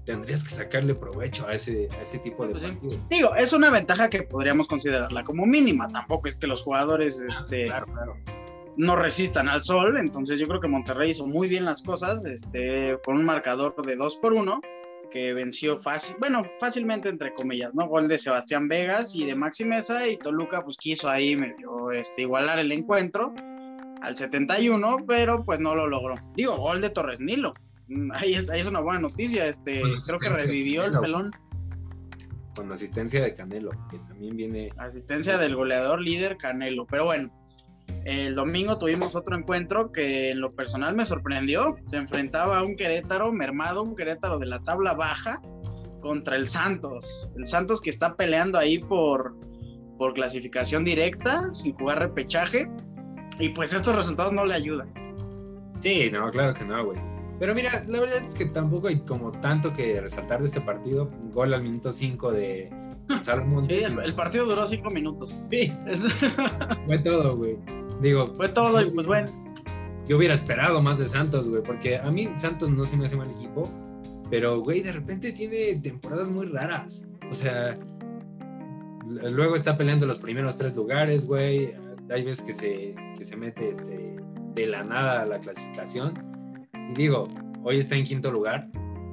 tendrías 0.04 0.44
que 0.44 0.50
sacarle 0.50 0.94
provecho 0.94 1.46
a 1.46 1.54
ese, 1.54 1.88
a 1.98 2.02
ese 2.02 2.18
tipo 2.18 2.46
de 2.46 2.52
pues 2.52 2.62
partido. 2.64 2.98
Digo, 3.10 3.34
es 3.34 3.52
una 3.52 3.70
ventaja 3.70 4.10
que 4.10 4.22
podríamos 4.22 4.66
considerarla 4.66 5.24
como 5.24 5.46
mínima. 5.46 5.88
Tampoco 5.88 6.28
es 6.28 6.36
que 6.36 6.46
los 6.46 6.62
jugadores 6.62 7.22
ah, 7.22 7.26
este, 7.30 7.72
no 8.76 8.96
resistan 8.96 9.48
al 9.48 9.62
sol. 9.62 9.96
Entonces 9.98 10.38
yo 10.38 10.46
creo 10.48 10.60
que 10.60 10.68
Monterrey 10.68 11.10
hizo 11.10 11.26
muy 11.26 11.48
bien 11.48 11.64
las 11.64 11.82
cosas 11.82 12.24
este, 12.24 12.98
con 13.04 13.16
un 13.16 13.24
marcador 13.24 13.74
de 13.84 13.96
2 13.96 14.16
por 14.16 14.32
1 14.32 14.60
que 15.10 15.32
venció 15.32 15.78
fácil, 15.78 16.16
bueno, 16.18 16.44
fácilmente 16.58 17.08
entre 17.08 17.32
comillas, 17.34 17.72
¿no? 17.72 17.86
Gol 17.86 18.08
de 18.08 18.18
Sebastián 18.18 18.66
Vegas 18.66 19.14
y 19.14 19.24
de 19.24 19.36
Maxi 19.36 19.64
Mesa 19.64 20.08
y 20.08 20.16
Toluca 20.16 20.64
pues 20.64 20.76
quiso 20.76 21.08
ahí 21.08 21.36
medio 21.36 21.92
este, 21.92 22.22
igualar 22.22 22.58
el 22.58 22.72
encuentro 22.72 23.32
al 24.02 24.16
71, 24.16 25.04
pero 25.06 25.44
pues 25.44 25.60
no 25.60 25.74
lo 25.76 25.86
logró. 25.86 26.16
Digo, 26.34 26.56
gol 26.56 26.80
de 26.80 26.90
Torres 26.90 27.20
Nilo. 27.20 27.54
Mm, 27.88 28.12
ahí 28.12 28.34
es, 28.34 28.50
ahí 28.50 28.60
es 28.60 28.66
una 28.66 28.80
buena 28.80 29.00
noticia, 29.00 29.46
este, 29.46 29.82
creo 30.06 30.18
que 30.18 30.28
revivió 30.28 30.84
el 30.84 30.98
pelón. 30.98 31.30
Con 32.54 32.70
asistencia 32.70 33.22
de 33.22 33.34
Canelo, 33.34 33.70
que 33.90 33.98
también 33.98 34.36
viene... 34.36 34.70
Asistencia 34.78 35.38
del 35.38 35.56
goleador 35.56 36.00
líder 36.00 36.36
Canelo, 36.36 36.86
pero 36.86 37.04
bueno, 37.06 37.32
el 38.04 38.34
domingo 38.34 38.76
tuvimos 38.78 39.16
otro 39.16 39.36
encuentro 39.36 39.90
que 39.90 40.30
en 40.30 40.40
lo 40.40 40.54
personal 40.54 40.94
me 40.94 41.06
sorprendió. 41.06 41.76
Se 41.86 41.96
enfrentaba 41.96 42.58
a 42.58 42.62
un 42.62 42.76
Querétaro 42.76 43.32
mermado, 43.32 43.82
un 43.82 43.96
Querétaro 43.96 44.38
de 44.38 44.46
la 44.46 44.60
tabla 44.62 44.94
baja 44.94 45.40
contra 46.00 46.36
el 46.36 46.46
Santos. 46.46 47.30
El 47.36 47.46
Santos 47.46 47.80
que 47.80 47.88
está 47.88 48.14
peleando 48.14 48.58
ahí 48.58 48.78
por, 48.78 49.34
por 49.96 50.12
clasificación 50.12 50.84
directa, 50.84 51.50
sin 51.50 51.72
jugar 51.74 52.00
repechaje. 52.00 52.70
Y 53.38 53.48
pues 53.50 53.72
estos 53.72 53.96
resultados 53.96 54.32
no 54.32 54.44
le 54.44 54.54
ayudan. 54.54 54.92
Sí, 55.80 56.10
no, 56.12 56.30
claro 56.30 56.52
que 56.52 56.64
no, 56.64 56.84
güey. 56.84 57.13
Pero 57.44 57.54
mira, 57.54 57.84
la 57.88 58.00
verdad 58.00 58.22
es 58.22 58.34
que 58.34 58.46
tampoco 58.46 58.88
hay 58.88 59.00
como 59.00 59.30
tanto 59.30 59.70
que 59.70 60.00
resaltar 60.00 60.40
de 60.40 60.46
este 60.46 60.62
partido. 60.62 61.10
Gol 61.34 61.52
al 61.52 61.62
minuto 61.62 61.92
5 61.92 62.32
de 62.32 62.70
Salmón. 63.20 63.60
Sí, 63.60 63.76
el, 64.02 64.14
partido 64.14 64.46
duró 64.46 64.66
5 64.66 64.88
minutos. 64.88 65.36
Sí. 65.50 65.70
Fue 66.86 66.98
todo, 67.00 67.36
güey. 67.36 67.58
Digo, 68.00 68.28
fue 68.28 68.48
todo 68.48 68.80
y 68.80 68.90
pues 68.92 69.06
bueno. 69.06 69.30
Yo 70.08 70.16
hubiera 70.16 70.32
esperado 70.32 70.80
más 70.80 70.98
de 70.98 71.06
Santos, 71.06 71.50
güey, 71.50 71.62
porque 71.62 71.98
a 71.98 72.10
mí 72.10 72.30
Santos 72.36 72.70
no 72.70 72.86
se 72.86 72.96
me 72.96 73.04
hace 73.04 73.16
mal 73.18 73.30
equipo, 73.30 73.70
pero, 74.30 74.62
güey, 74.62 74.80
de 74.80 74.92
repente 74.92 75.32
tiene 75.32 75.78
temporadas 75.82 76.30
muy 76.30 76.46
raras. 76.46 77.06
O 77.30 77.34
sea, 77.34 77.78
luego 79.32 79.54
está 79.54 79.76
peleando 79.76 80.06
los 80.06 80.18
primeros 80.18 80.56
tres 80.56 80.74
lugares, 80.74 81.26
güey. 81.26 81.74
Hay 82.08 82.24
veces 82.24 82.42
que 82.42 82.52
se, 82.54 82.94
que 83.18 83.22
se 83.22 83.36
mete 83.36 83.68
este, 83.68 84.16
de 84.54 84.66
la 84.66 84.82
nada 84.82 85.20
a 85.20 85.26
la 85.26 85.40
clasificación. 85.40 86.33
Y 86.90 86.94
digo, 86.94 87.28
hoy 87.62 87.78
está 87.78 87.96
en 87.96 88.04
quinto 88.04 88.30
lugar, 88.30 88.68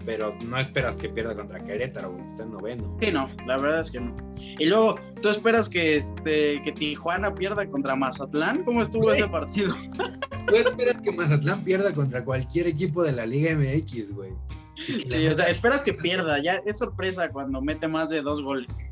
pero 0.05 0.35
no 0.45 0.57
esperas 0.57 0.97
que 0.97 1.09
pierda 1.09 1.35
contra 1.35 1.63
Querétaro, 1.63 2.11
güey, 2.11 2.25
está 2.25 2.43
en 2.43 2.51
noveno. 2.51 2.97
Sí, 3.01 3.11
no, 3.11 3.29
la 3.45 3.57
verdad 3.57 3.81
es 3.81 3.91
que 3.91 3.99
no. 3.99 4.15
Y 4.59 4.65
luego, 4.65 4.95
¿tú 5.21 5.29
esperas 5.29 5.69
que, 5.69 5.97
este, 5.97 6.61
que 6.63 6.71
Tijuana 6.71 7.33
pierda 7.33 7.67
contra 7.67 7.95
Mazatlán? 7.95 8.63
¿Cómo 8.63 8.81
estuvo 8.81 9.11
ese 9.11 9.27
partido? 9.27 9.75
¿Tú 10.47 10.55
esperas 10.55 10.99
que 11.01 11.11
Mazatlán 11.11 11.63
pierda 11.63 11.93
contra 11.93 12.23
cualquier 12.23 12.67
equipo 12.67 13.03
de 13.03 13.11
la 13.11 13.25
Liga 13.25 13.55
MX, 13.55 14.13
güey? 14.13 14.31
Sí, 14.75 15.27
o 15.27 15.35
sea, 15.35 15.47
esperas 15.47 15.83
que 15.83 15.93
pierda, 15.93 16.41
ya 16.41 16.55
es 16.65 16.79
sorpresa 16.79 17.29
cuando 17.29 17.61
mete 17.61 17.87
más 17.87 18.09
de 18.09 18.21
dos 18.21 18.41
goles. 18.41 18.83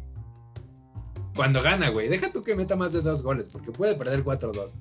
Cuando 1.36 1.62
gana, 1.62 1.90
güey, 1.90 2.10
deja 2.10 2.32
tú 2.32 2.44
que 2.44 2.56
meta 2.56 2.76
más 2.76 2.94
de 2.94 3.02
dos 3.02 3.24
goles, 3.24 3.50
porque 3.50 3.72
puede 3.72 3.96
perder 3.96 4.24
4-2. 4.24 4.74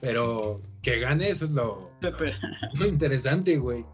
Pero 0.00 0.62
que 0.82 0.98
gane, 0.98 1.28
eso 1.28 1.44
es 1.44 1.50
lo, 1.52 1.90
lo 2.00 2.86
interesante, 2.86 3.58
güey. 3.58 3.84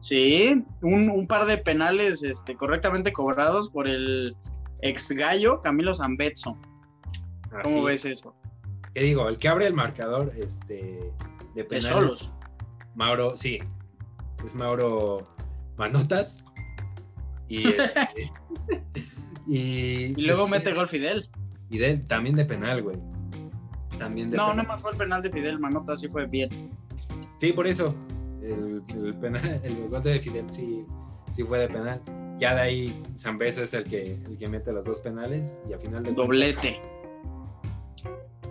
Sí, 0.00 0.64
un, 0.82 1.26
par 1.26 1.46
de 1.46 1.58
penales 1.58 2.22
este, 2.22 2.54
correctamente 2.54 3.12
cobrados 3.12 3.68
por 3.68 3.88
el 3.88 4.36
ex 4.80 5.10
gallo 5.12 5.60
Camilo 5.60 5.94
Zambetso. 5.94 6.56
¿Cómo 7.62 7.84
ves 7.84 8.04
eso? 8.04 8.34
¿Qué 8.94 9.02
digo? 9.02 9.28
El 9.28 9.38
que 9.38 9.48
abre 9.48 9.66
el 9.66 9.74
marcador 9.74 10.32
este, 10.36 11.12
de 11.54 11.64
penales. 11.64 12.30
Mauro, 12.94 13.36
sí. 13.36 13.58
Es 14.44 14.54
Mauro 14.54 15.34
Manotas. 15.76 16.44
Y, 17.48 17.66
este, 17.66 18.32
y, 19.46 20.14
luego 20.20 20.46
mete 20.46 20.72
gol 20.74 20.88
Fidel. 20.88 21.26
Fidel, 21.70 22.06
también 22.06 22.36
de 22.36 22.44
penal, 22.44 22.82
güey. 22.82 22.98
También 23.98 24.30
de 24.30 24.36
no, 24.36 24.54
no 24.54 24.64
más 24.64 24.80
fue 24.80 24.92
el 24.92 24.96
penal 24.96 25.22
de 25.22 25.30
Fidel, 25.30 25.58
Manotas 25.58 26.00
sí 26.00 26.08
fue 26.08 26.26
bien. 26.26 26.70
Sí, 27.38 27.52
por 27.52 27.66
eso 27.66 27.94
el, 28.42 28.82
el, 28.94 29.14
penal, 29.14 29.60
el 29.64 29.88
gol 29.88 30.02
de 30.02 30.20
Fidel 30.20 30.44
sí, 30.48 30.84
sí 31.32 31.42
fue 31.44 31.58
de 31.58 31.68
penal. 31.68 32.00
Ya 32.38 32.54
de 32.54 32.60
ahí 32.60 33.02
Zambesa 33.16 33.62
es 33.62 33.74
el 33.74 33.84
que, 33.84 34.12
el 34.12 34.38
que 34.38 34.46
mete 34.46 34.72
los 34.72 34.84
dos 34.84 35.00
penales 35.00 35.60
y 35.68 35.72
al 35.72 35.80
final 35.80 36.04
de 36.04 36.12
Doblete. 36.12 36.80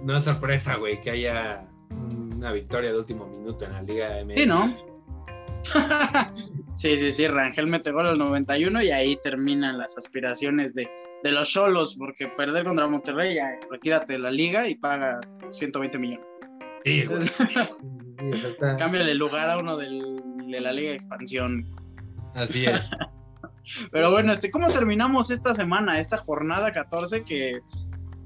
No 0.04 0.16
es 0.16 0.24
sorpresa, 0.24 0.76
güey, 0.76 1.00
que 1.00 1.12
haya 1.12 1.66
una 1.90 2.52
victoria 2.52 2.92
de 2.92 3.00
último 3.00 3.26
minuto 3.28 3.66
en 3.66 3.74
la 3.74 3.82
Liga 3.82 4.24
MX. 4.26 4.40
Sí, 4.40 4.46
¿no? 4.46 4.78
sí, 6.78 6.98
sí, 6.98 7.12
sí, 7.12 7.28
Rangel 7.28 7.68
mete 7.68 7.92
gol 7.92 8.08
al 8.08 8.18
91 8.18 8.84
y 8.84 8.92
ahí 8.92 9.18
terminan 9.22 9.78
las 9.78 9.98
aspiraciones 9.98 10.74
de, 10.74 10.90
de 11.24 11.32
los 11.32 11.52
solos, 11.52 11.96
porque 11.98 12.28
perder 12.28 12.66
contra 12.66 12.88
Monterrey, 12.88 13.36
ya 13.36 13.52
retírate 13.70 14.14
de 14.14 14.20
la 14.20 14.32
liga 14.32 14.68
y 14.68 14.76
paga 14.76 15.20
120 15.50 15.98
millones. 16.00 16.26
Sí, 16.84 17.04
güey. 17.06 17.20
Cámbiale 18.78 19.12
el 19.12 19.18
lugar 19.18 19.50
a 19.50 19.58
uno 19.58 19.78
del, 19.78 20.22
de 20.48 20.62
la 20.62 20.72
Liga 20.72 20.90
de 20.90 20.96
Expansión. 20.96 21.66
Así 22.34 22.66
es. 22.68 22.92
Pero 23.92 24.12
bueno, 24.12 24.32
este, 24.32 24.50
¿cómo 24.50 24.70
terminamos 24.70 25.30
esta 25.32 25.54
semana, 25.54 26.00
esta 26.00 26.18
jornada 26.18 26.72
14 26.72 27.24
que 27.24 27.60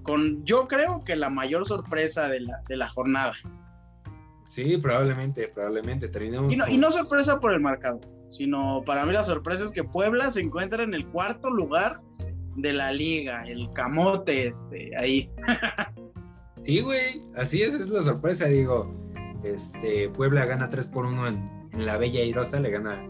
con 0.03 0.43
yo 0.46 0.67
creo 0.67 1.03
que 1.03 1.15
la 1.15 1.29
mayor 1.29 1.65
sorpresa 1.65 2.27
de 2.27 2.41
la, 2.41 2.62
de 2.67 2.77
la 2.77 2.88
jornada? 2.88 3.34
Sí, 4.48 4.77
probablemente, 4.77 5.48
probablemente 5.48 6.10
terminemos. 6.10 6.53
Y 6.53 6.58
no, 6.58 6.67
y 6.67 6.77
no 6.77 6.91
sorpresa 6.91 7.39
por 7.39 7.53
el 7.53 7.62
marcado, 7.62 8.01
sino 8.31 8.81
para 8.83 9.05
mí 9.05 9.13
la 9.13 9.23
sorpresa 9.23 9.63
es 9.63 9.71
que 9.71 9.83
Puebla 9.83 10.31
se 10.31 10.41
encuentra 10.41 10.83
en 10.83 10.95
el 10.95 11.07
cuarto 11.07 11.51
lugar 11.51 12.01
de 12.55 12.73
la 12.73 12.91
liga, 12.91 13.47
el 13.47 13.71
camote 13.73 14.47
este, 14.47 14.91
ahí. 14.97 15.29
sí, 16.63 16.81
güey, 16.81 17.21
así 17.35 17.61
es, 17.61 17.75
es 17.75 17.89
la 17.89 18.01
sorpresa, 18.01 18.45
digo 18.45 19.01
este, 19.43 20.09
Puebla 20.09 20.45
gana 20.45 20.69
3 20.69 20.88
por 20.88 21.05
1 21.05 21.27
en, 21.27 21.61
la 21.73 21.97
Bella 21.97 22.23
Irosa, 22.23 22.59
le 22.59 22.69
gana 22.69 23.01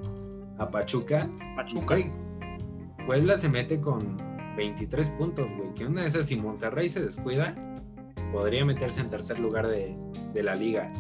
a 0.60 0.70
Pachuca. 0.70 1.30
Pachuca. 1.56 1.98
Puebla 3.08 3.36
se 3.36 3.50
mete 3.50 3.82
con 3.82 4.18
23 4.56 5.10
puntos, 5.12 5.48
güey. 5.58 5.74
Que 5.74 5.86
una 5.86 6.02
de 6.02 6.08
esas, 6.08 6.28
si 6.28 6.36
Monterrey 6.36 6.88
se 6.88 7.02
descuida, 7.02 7.56
podría 8.32 8.64
meterse 8.64 9.02
en 9.02 9.10
tercer 9.10 9.40
lugar 9.40 9.68
de, 9.68 9.98
la 10.44 10.56
liga. 10.56 10.94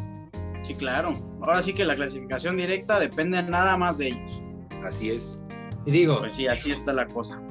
Sí, 0.61 0.75
claro. 0.75 1.19
Ahora 1.41 1.61
sí 1.61 1.73
que 1.73 1.85
la 1.85 1.95
clasificación 1.95 2.57
directa 2.57 2.99
depende 2.99 3.41
nada 3.43 3.77
más 3.77 3.97
de 3.97 4.09
ellos. 4.09 4.41
Así 4.83 5.09
es. 5.09 5.43
Y 5.85 5.91
digo. 5.91 6.19
Pues 6.19 6.35
sí, 6.35 6.47
así 6.47 6.71
está 6.71 6.93
la 6.93 7.07
cosa. 7.07 7.43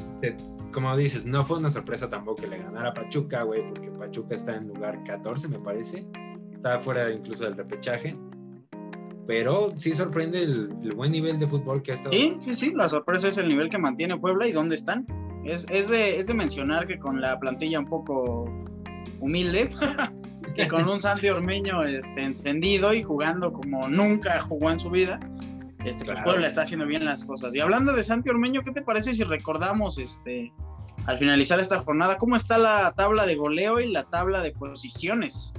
como 0.72 0.96
dices, 0.96 1.24
no 1.26 1.44
fue 1.44 1.58
una 1.58 1.70
sorpresa 1.70 2.08
tampoco 2.08 2.42
que 2.42 2.48
le 2.48 2.58
ganara 2.58 2.90
a 2.90 2.94
Pachuca, 2.94 3.42
güey, 3.42 3.66
porque 3.66 3.90
Pachuca 3.90 4.34
está 4.34 4.54
en 4.54 4.68
lugar 4.68 5.02
14, 5.04 5.48
me 5.48 5.58
parece 5.58 6.06
está 6.60 6.78
fuera 6.78 7.10
incluso 7.10 7.44
del 7.44 7.56
repechaje. 7.56 8.16
Pero 9.26 9.70
sí 9.76 9.94
sorprende 9.94 10.40
el, 10.40 10.68
buen 10.94 11.12
nivel 11.12 11.38
de 11.38 11.46
fútbol 11.46 11.82
que 11.82 11.92
ha 11.92 11.94
estado. 11.94 12.12
Sí, 12.12 12.32
sí, 12.44 12.54
sí, 12.54 12.72
la 12.74 12.88
sorpresa 12.88 13.28
es 13.28 13.38
el 13.38 13.48
nivel 13.48 13.68
que 13.68 13.78
mantiene 13.78 14.16
Puebla 14.18 14.46
y 14.46 14.52
dónde 14.52 14.74
están. 14.74 15.06
Es, 15.44 15.66
de, 15.66 16.18
es 16.18 16.26
de 16.26 16.34
mencionar 16.34 16.86
que 16.86 16.98
con 16.98 17.20
la 17.20 17.38
plantilla 17.38 17.78
un 17.78 17.88
poco 17.88 18.44
humilde, 19.20 19.70
que 20.54 20.68
con 20.68 20.88
un 20.88 20.98
Santi 20.98 21.28
Ormeño 21.28 21.84
este, 21.84 22.22
encendido 22.22 22.92
y 22.92 23.02
jugando 23.02 23.52
como 23.52 23.88
nunca 23.88 24.40
jugó 24.40 24.70
en 24.70 24.80
su 24.80 24.90
vida, 24.90 25.20
este, 25.84 26.04
pues 26.04 26.20
Puebla 26.22 26.46
está 26.46 26.62
haciendo 26.62 26.86
bien 26.86 27.04
las 27.04 27.24
cosas. 27.24 27.54
Y 27.54 27.60
hablando 27.60 27.92
de 27.92 28.04
Santi 28.04 28.30
Ormeño, 28.30 28.62
¿qué 28.62 28.72
te 28.72 28.82
parece 28.82 29.14
si 29.14 29.24
recordamos 29.24 29.98
este, 29.98 30.52
al 31.06 31.18
finalizar 31.18 31.60
esta 31.60 31.78
jornada 31.78 32.18
cómo 32.18 32.36
está 32.36 32.58
la 32.58 32.92
tabla 32.92 33.26
de 33.26 33.36
goleo 33.36 33.80
y 33.80 33.90
la 33.90 34.04
tabla 34.04 34.42
de 34.42 34.52
posiciones? 34.52 35.54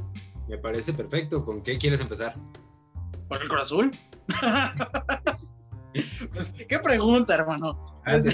Me 0.48 0.58
parece 0.58 0.94
perfecto. 0.94 1.46
¿Con 1.46 1.62
qué 1.62 1.78
quieres 1.78 2.02
empezar? 2.02 2.36
¿Por 3.28 3.42
el 3.42 3.48
Cruz 3.48 3.62
Azul? 3.62 3.92
pues, 6.34 6.54
¿Qué 6.68 6.80
pregunta, 6.80 7.34
hermano? 7.34 8.02
Ah, 8.06 8.20
sí, 8.20 8.34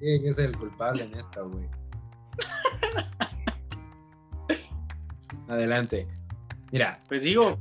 es 0.00 0.38
el 0.38 0.56
culpable 0.56 1.04
en 1.04 1.14
esta, 1.14 1.40
güey. 1.40 1.66
Adelante. 5.48 6.06
Mira. 6.72 6.98
Pues 7.08 7.22
digo, 7.22 7.58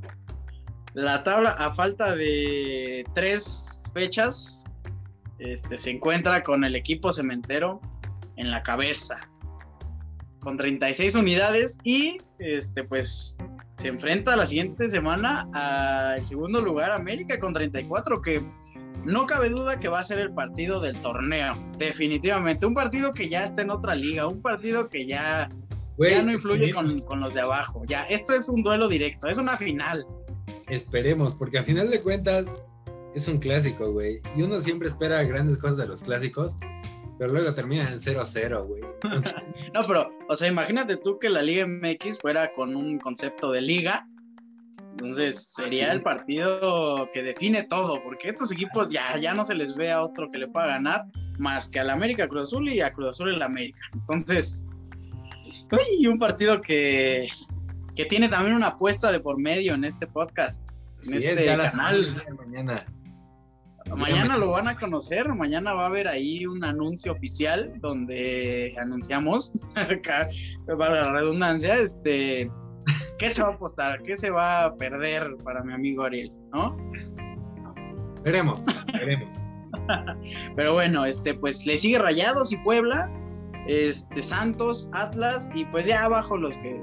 la 0.93 1.23
tabla 1.23 1.51
a 1.51 1.71
falta 1.71 2.15
de 2.15 3.05
tres 3.13 3.83
fechas 3.93 4.65
este, 5.39 5.77
se 5.77 5.91
encuentra 5.91 6.43
con 6.43 6.63
el 6.63 6.75
equipo 6.75 7.11
cementero 7.11 7.81
en 8.37 8.51
la 8.51 8.63
cabeza 8.63 9.29
con 10.45 10.57
36 10.57 11.15
unidades 11.15 11.79
y 11.83 12.17
este 12.37 12.83
pues 12.83 13.35
se 13.77 13.87
enfrenta 13.87 14.35
la 14.35 14.45
siguiente 14.45 14.89
semana 14.89 15.49
al 15.53 16.23
segundo 16.23 16.61
lugar 16.61 16.91
América 16.91 17.39
con 17.39 17.53
34 17.53 18.21
que 18.21 18.45
no 19.03 19.25
cabe 19.25 19.49
duda 19.49 19.79
que 19.79 19.87
va 19.87 19.99
a 19.99 20.03
ser 20.03 20.19
el 20.19 20.31
partido 20.33 20.79
del 20.79 21.01
torneo 21.01 21.53
definitivamente 21.79 22.67
un 22.67 22.75
partido 22.75 23.11
que 23.11 23.27
ya 23.27 23.43
está 23.43 23.63
en 23.63 23.71
otra 23.71 23.95
liga 23.95 24.27
un 24.27 24.41
partido 24.41 24.87
que 24.87 25.07
ya 25.07 25.49
ya 25.97 26.23
no 26.23 26.31
influye 26.31 26.73
con, 26.73 27.19
los 27.19 27.33
de 27.33 27.41
abajo. 27.41 27.83
Ya, 27.87 28.03
esto 28.03 28.33
es 28.33 28.49
un 28.49 28.63
duelo 28.63 28.87
directo, 28.87 29.27
es 29.27 29.37
una 29.37 29.57
final. 29.57 30.05
Esperemos, 30.67 31.35
porque 31.35 31.59
a 31.59 31.63
final 31.63 31.89
de 31.89 32.01
cuentas 32.01 32.45
es 33.13 33.27
un 33.27 33.37
clásico, 33.37 33.91
güey. 33.91 34.21
Y 34.35 34.41
uno 34.41 34.59
siempre 34.59 34.87
espera 34.87 35.23
grandes 35.23 35.57
cosas 35.57 35.77
de 35.77 35.87
los 35.87 36.03
clásicos, 36.03 36.57
pero 37.17 37.31
luego 37.31 37.53
termina 37.53 37.89
en 37.89 37.97
0-0, 37.97 38.65
güey. 38.67 38.81
no, 39.73 39.87
pero, 39.87 40.11
o 40.27 40.35
sea, 40.35 40.49
imagínate 40.49 40.97
tú 40.97 41.17
que 41.17 41.29
la 41.29 41.41
Liga 41.41 41.65
MX 41.65 42.19
fuera 42.19 42.51
con 42.51 42.75
un 42.75 42.99
concepto 42.99 43.51
de 43.51 43.61
liga. 43.61 44.07
Entonces 44.91 45.51
sería 45.53 45.91
el 45.91 46.01
partido 46.01 47.09
que 47.11 47.21
define 47.21 47.63
todo, 47.63 48.01
porque 48.01 48.29
estos 48.29 48.49
equipos 48.53 48.89
ya, 48.91 49.17
ya 49.17 49.33
no 49.33 49.43
se 49.43 49.53
les 49.53 49.75
ve 49.75 49.91
a 49.91 50.01
otro 50.01 50.29
que 50.29 50.37
le 50.37 50.47
pueda 50.47 50.67
ganar 50.67 51.03
más 51.37 51.67
que 51.67 51.81
al 51.81 51.89
América 51.89 52.29
Cruz 52.29 52.43
Azul 52.43 52.69
y 52.69 52.79
a 52.79 52.93
Cruz 52.93 53.09
Azul 53.09 53.33
el 53.33 53.41
América. 53.41 53.81
Entonces, 53.93 54.67
y 55.99 56.07
un 56.07 56.19
partido 56.19 56.61
que, 56.61 57.27
que 57.95 58.05
tiene 58.05 58.29
también 58.29 58.55
una 58.55 58.67
apuesta 58.67 59.11
de 59.11 59.19
por 59.19 59.39
medio 59.39 59.73
en 59.73 59.83
este 59.83 60.07
podcast, 60.07 60.65
en 61.07 61.17
este 61.17 61.45
canal. 61.45 62.23
Mañana. 62.37 62.85
Mañana 63.95 64.37
lo 64.37 64.49
van 64.49 64.67
a 64.67 64.79
conocer, 64.79 65.29
mañana 65.29 65.73
va 65.73 65.83
a 65.83 65.87
haber 65.87 66.07
ahí 66.07 66.47
un 66.47 66.63
anuncio 66.63 67.11
oficial 67.11 67.71
donde 67.81 68.73
anunciamos, 68.81 69.53
para 69.75 71.03
la 71.03 71.11
redundancia, 71.13 71.77
este, 71.77 72.49
qué 73.19 73.29
se 73.29 73.43
va 73.43 73.49
a 73.49 73.53
apostar, 73.53 74.01
qué 74.01 74.17
se 74.17 74.31
va 74.31 74.65
a 74.65 74.75
perder 74.75 75.35
para 75.43 75.63
mi 75.63 75.73
amigo 75.73 76.03
Ariel, 76.03 76.31
¿no? 76.51 76.75
Veremos, 78.23 78.65
veremos. 78.91 79.37
Pero 80.55 80.73
bueno, 80.73 81.05
este, 81.05 81.35
pues 81.35 81.65
le 81.67 81.77
sigue 81.77 81.99
Rayados 81.99 82.51
y 82.51 82.57
Puebla, 82.57 83.07
este, 83.67 84.21
Santos, 84.21 84.89
Atlas 84.93 85.49
y 85.53 85.65
pues 85.65 85.87
ya 85.87 86.03
abajo 86.03 86.37
los 86.37 86.57
que, 86.59 86.81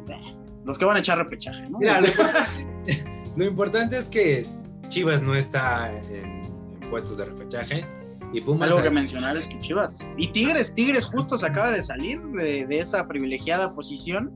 los 0.65 0.79
que 0.79 0.85
van 0.85 0.97
a 0.97 1.01
echar 1.01 1.19
repechaje, 1.19 1.69
¿no? 1.71 1.79
lo, 3.37 3.45
importante, 3.45 3.99
es 3.99 4.09
que 4.09 4.47
Chivas 4.89 5.23
no 5.23 5.35
está 5.35 5.93
en, 6.11 6.43
puestos 6.91 7.17
de 7.17 7.27
repechaje. 7.27 7.85
Y 8.33 8.41
Pumas. 8.41 8.71
Algo 8.71 8.83
que 8.83 8.91
mencionar 8.91 9.37
es 9.37 9.47
que 9.47 9.59
Chivas. 9.59 10.05
Y 10.17 10.29
Tigres, 10.29 10.75
Tigres 10.75 11.05
justo 11.07 11.37
se 11.37 11.47
acaba 11.47 11.71
de 11.71 11.83
salir 11.83 12.21
de, 12.29 12.67
esa 12.71 13.07
privilegiada 13.07 13.75
posición. 13.75 14.35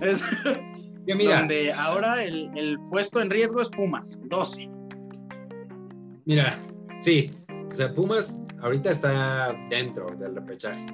Es, 0.00 0.24
mira, 1.06 1.40
donde 1.40 1.72
ahora 1.72 2.22
el, 2.22 2.50
el, 2.56 2.78
puesto 2.88 3.20
en 3.20 3.30
riesgo 3.30 3.60
es 3.60 3.68
Pumas, 3.68 4.20
12. 4.26 4.70
Mira, 6.24 6.56
sí. 7.00 7.28
O 7.68 7.72
sea, 7.72 7.92
Pumas 7.92 8.40
ahorita 8.62 8.90
está 8.90 9.52
dentro 9.68 10.10
del 10.16 10.36
repechaje 10.36 10.86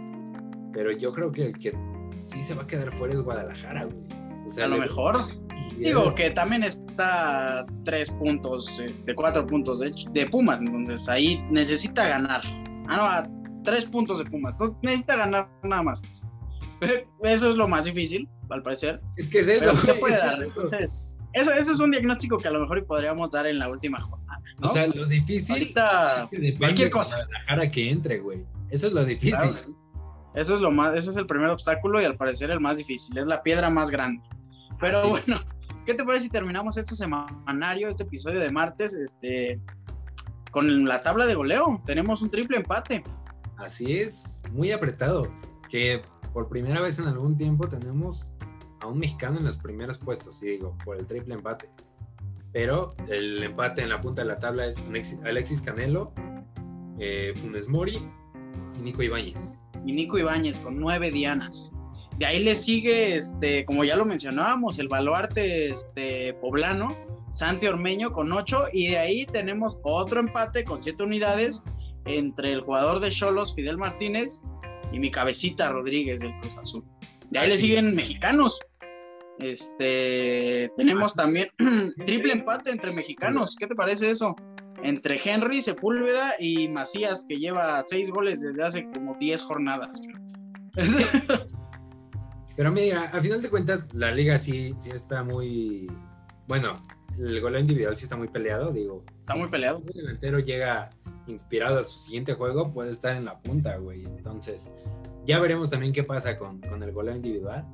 pero 0.76 0.92
yo 0.92 1.10
creo 1.10 1.32
que 1.32 1.46
el 1.46 1.58
que 1.58 1.72
sí 2.20 2.42
se 2.42 2.54
va 2.54 2.64
a 2.64 2.66
quedar 2.66 2.92
fuera 2.92 3.14
es 3.14 3.22
Guadalajara, 3.22 3.84
güey. 3.84 3.96
O 4.46 4.50
sea, 4.50 4.66
a 4.66 4.68
lo 4.68 4.76
mejor. 4.76 5.26
Digo 5.78 6.14
que 6.14 6.30
también 6.30 6.62
está 6.62 7.64
tres 7.84 8.10
puntos, 8.10 8.78
este, 8.78 9.14
cuatro 9.14 9.46
puntos 9.46 9.80
de, 9.80 9.90
de, 10.12 10.26
Pumas, 10.26 10.60
entonces 10.60 11.08
ahí 11.08 11.42
necesita 11.50 12.06
ganar. 12.08 12.42
Ah, 12.88 12.96
no, 12.96 13.04
a 13.04 13.28
tres 13.64 13.86
puntos 13.86 14.18
de 14.18 14.26
Pumas, 14.26 14.52
entonces 14.52 14.76
necesita 14.82 15.16
ganar 15.16 15.48
nada 15.62 15.82
más. 15.82 16.02
Eso 17.22 17.50
es 17.50 17.56
lo 17.56 17.66
más 17.68 17.86
difícil, 17.86 18.28
al 18.50 18.62
parecer. 18.62 19.00
Es 19.16 19.30
que 19.30 19.38
es 19.38 19.48
eso. 19.48 19.74
se 19.76 19.94
puede 19.94 20.18
dar. 20.18 20.42
Entonces, 20.42 21.18
eso, 21.32 21.50
ese 21.52 21.72
es 21.72 21.80
un 21.80 21.90
diagnóstico 21.90 22.36
que 22.36 22.48
a 22.48 22.50
lo 22.50 22.60
mejor 22.60 22.84
podríamos 22.84 23.30
dar 23.30 23.46
en 23.46 23.58
la 23.58 23.70
última 23.70 23.98
jornada. 23.98 24.42
O 24.60 24.66
sea, 24.66 24.86
lo 24.86 25.06
difícil. 25.06 25.54
Ahorita, 25.54 26.28
cualquier 26.58 26.90
cosa. 26.90 27.16
Guadalajara 27.16 27.70
que 27.70 27.88
entre, 27.88 28.18
güey. 28.18 28.44
Eso 28.70 28.88
es 28.88 28.92
lo 28.92 29.06
difícil. 29.06 29.56
Eso 30.36 30.54
es 30.54 30.60
lo 30.60 30.70
más, 30.70 30.94
ese 30.94 31.10
es 31.10 31.16
el 31.16 31.26
primer 31.26 31.48
obstáculo 31.48 32.00
y 32.00 32.04
al 32.04 32.14
parecer 32.14 32.50
el 32.50 32.60
más 32.60 32.76
difícil, 32.76 33.16
es 33.16 33.26
la 33.26 33.42
piedra 33.42 33.70
más 33.70 33.90
grande. 33.90 34.22
Pero 34.78 35.08
bueno, 35.08 35.40
¿qué 35.86 35.94
te 35.94 36.04
parece 36.04 36.24
si 36.24 36.30
terminamos 36.30 36.76
este 36.76 36.94
semanario, 36.94 37.88
este 37.88 38.02
episodio 38.02 38.38
de 38.38 38.52
martes, 38.52 38.92
este, 38.92 39.58
con 40.50 40.84
la 40.84 41.02
tabla 41.02 41.24
de 41.24 41.34
goleo? 41.34 41.80
Tenemos 41.86 42.20
un 42.20 42.28
triple 42.28 42.58
empate. 42.58 43.02
Así 43.56 43.96
es, 43.96 44.42
muy 44.52 44.72
apretado, 44.72 45.32
que 45.70 46.02
por 46.34 46.50
primera 46.50 46.82
vez 46.82 46.98
en 46.98 47.06
algún 47.06 47.38
tiempo 47.38 47.66
tenemos 47.66 48.30
a 48.82 48.88
un 48.88 48.98
mexicano 48.98 49.38
en 49.38 49.46
los 49.46 49.56
primeros 49.56 49.96
puestos, 49.96 50.42
y 50.42 50.48
digo, 50.48 50.76
por 50.84 50.98
el 50.98 51.06
triple 51.06 51.32
empate. 51.32 51.70
Pero 52.52 52.94
el 53.08 53.42
empate 53.42 53.82
en 53.82 53.88
la 53.88 54.02
punta 54.02 54.20
de 54.20 54.28
la 54.28 54.38
tabla 54.38 54.66
es 54.66 54.82
Alexis 55.24 55.62
Canelo, 55.62 56.12
eh, 56.98 57.32
Funes 57.40 57.68
Mori 57.68 58.06
y 58.78 58.82
Nico 58.82 59.02
Ibáñez 59.02 59.60
y 59.86 59.92
Nico 59.92 60.18
Ibáñez 60.18 60.58
con 60.60 60.78
nueve 60.78 61.10
dianas. 61.10 61.72
De 62.18 62.26
ahí 62.26 62.42
le 62.42 62.54
sigue, 62.54 63.16
este, 63.16 63.64
como 63.64 63.84
ya 63.84 63.96
lo 63.96 64.04
mencionábamos, 64.04 64.78
el 64.78 64.88
baluarte 64.88 65.68
este, 65.68 66.34
poblano, 66.34 66.96
Santi 67.32 67.66
Ormeño 67.66 68.10
con 68.10 68.32
ocho, 68.32 68.64
y 68.72 68.88
de 68.88 68.98
ahí 68.98 69.26
tenemos 69.26 69.78
otro 69.82 70.20
empate 70.20 70.64
con 70.64 70.82
siete 70.82 71.02
unidades 71.02 71.62
entre 72.06 72.52
el 72.52 72.62
jugador 72.62 73.00
de 73.00 73.10
Cholos, 73.10 73.54
Fidel 73.54 73.76
Martínez, 73.76 74.42
y 74.92 74.98
mi 74.98 75.10
cabecita 75.10 75.70
Rodríguez 75.70 76.20
del 76.20 76.38
Cruz 76.40 76.56
Azul. 76.56 76.84
De 77.30 77.38
ahí 77.38 77.48
le 77.48 77.56
siguen 77.56 77.94
mexicanos. 77.94 78.58
Este, 79.38 80.70
tenemos 80.76 81.14
también 81.14 81.48
triple 82.06 82.32
empate 82.32 82.70
entre 82.70 82.92
mexicanos. 82.92 83.56
¿Qué 83.58 83.66
te 83.66 83.74
parece 83.74 84.08
eso? 84.08 84.34
Entre 84.82 85.18
Henry, 85.22 85.60
Sepúlveda 85.60 86.32
y 86.38 86.68
Macías, 86.68 87.24
que 87.28 87.36
lleva 87.36 87.82
seis 87.84 88.10
goles 88.10 88.40
desde 88.40 88.62
hace 88.62 88.88
como 88.92 89.16
diez 89.18 89.42
jornadas. 89.42 90.02
Pero 92.56 92.72
mira, 92.72 93.04
a 93.04 93.20
final 93.20 93.42
de 93.42 93.50
cuentas, 93.50 93.92
la 93.94 94.10
liga 94.12 94.38
sí, 94.38 94.74
sí 94.78 94.90
está 94.90 95.22
muy. 95.22 95.86
Bueno, 96.48 96.80
el 97.18 97.40
gol 97.40 97.58
individual 97.58 97.96
sí 97.96 98.04
está 98.04 98.16
muy 98.16 98.28
peleado, 98.28 98.72
digo. 98.72 99.04
Está 99.18 99.34
muy 99.34 99.48
peleado. 99.48 99.82
Si 99.82 99.90
el 99.98 100.06
delantero 100.06 100.38
llega 100.38 100.90
inspirado 101.26 101.78
a 101.78 101.84
su 101.84 101.98
siguiente 101.98 102.34
juego, 102.34 102.72
puede 102.72 102.90
estar 102.90 103.16
en 103.16 103.26
la 103.26 103.38
punta, 103.40 103.76
güey. 103.76 104.04
Entonces, 104.04 104.70
ya 105.26 105.38
veremos 105.38 105.70
también 105.70 105.92
qué 105.92 106.02
pasa 106.02 106.36
con, 106.36 106.60
con 106.60 106.82
el 106.82 106.92
gol 106.92 107.14
individual. 107.14 107.66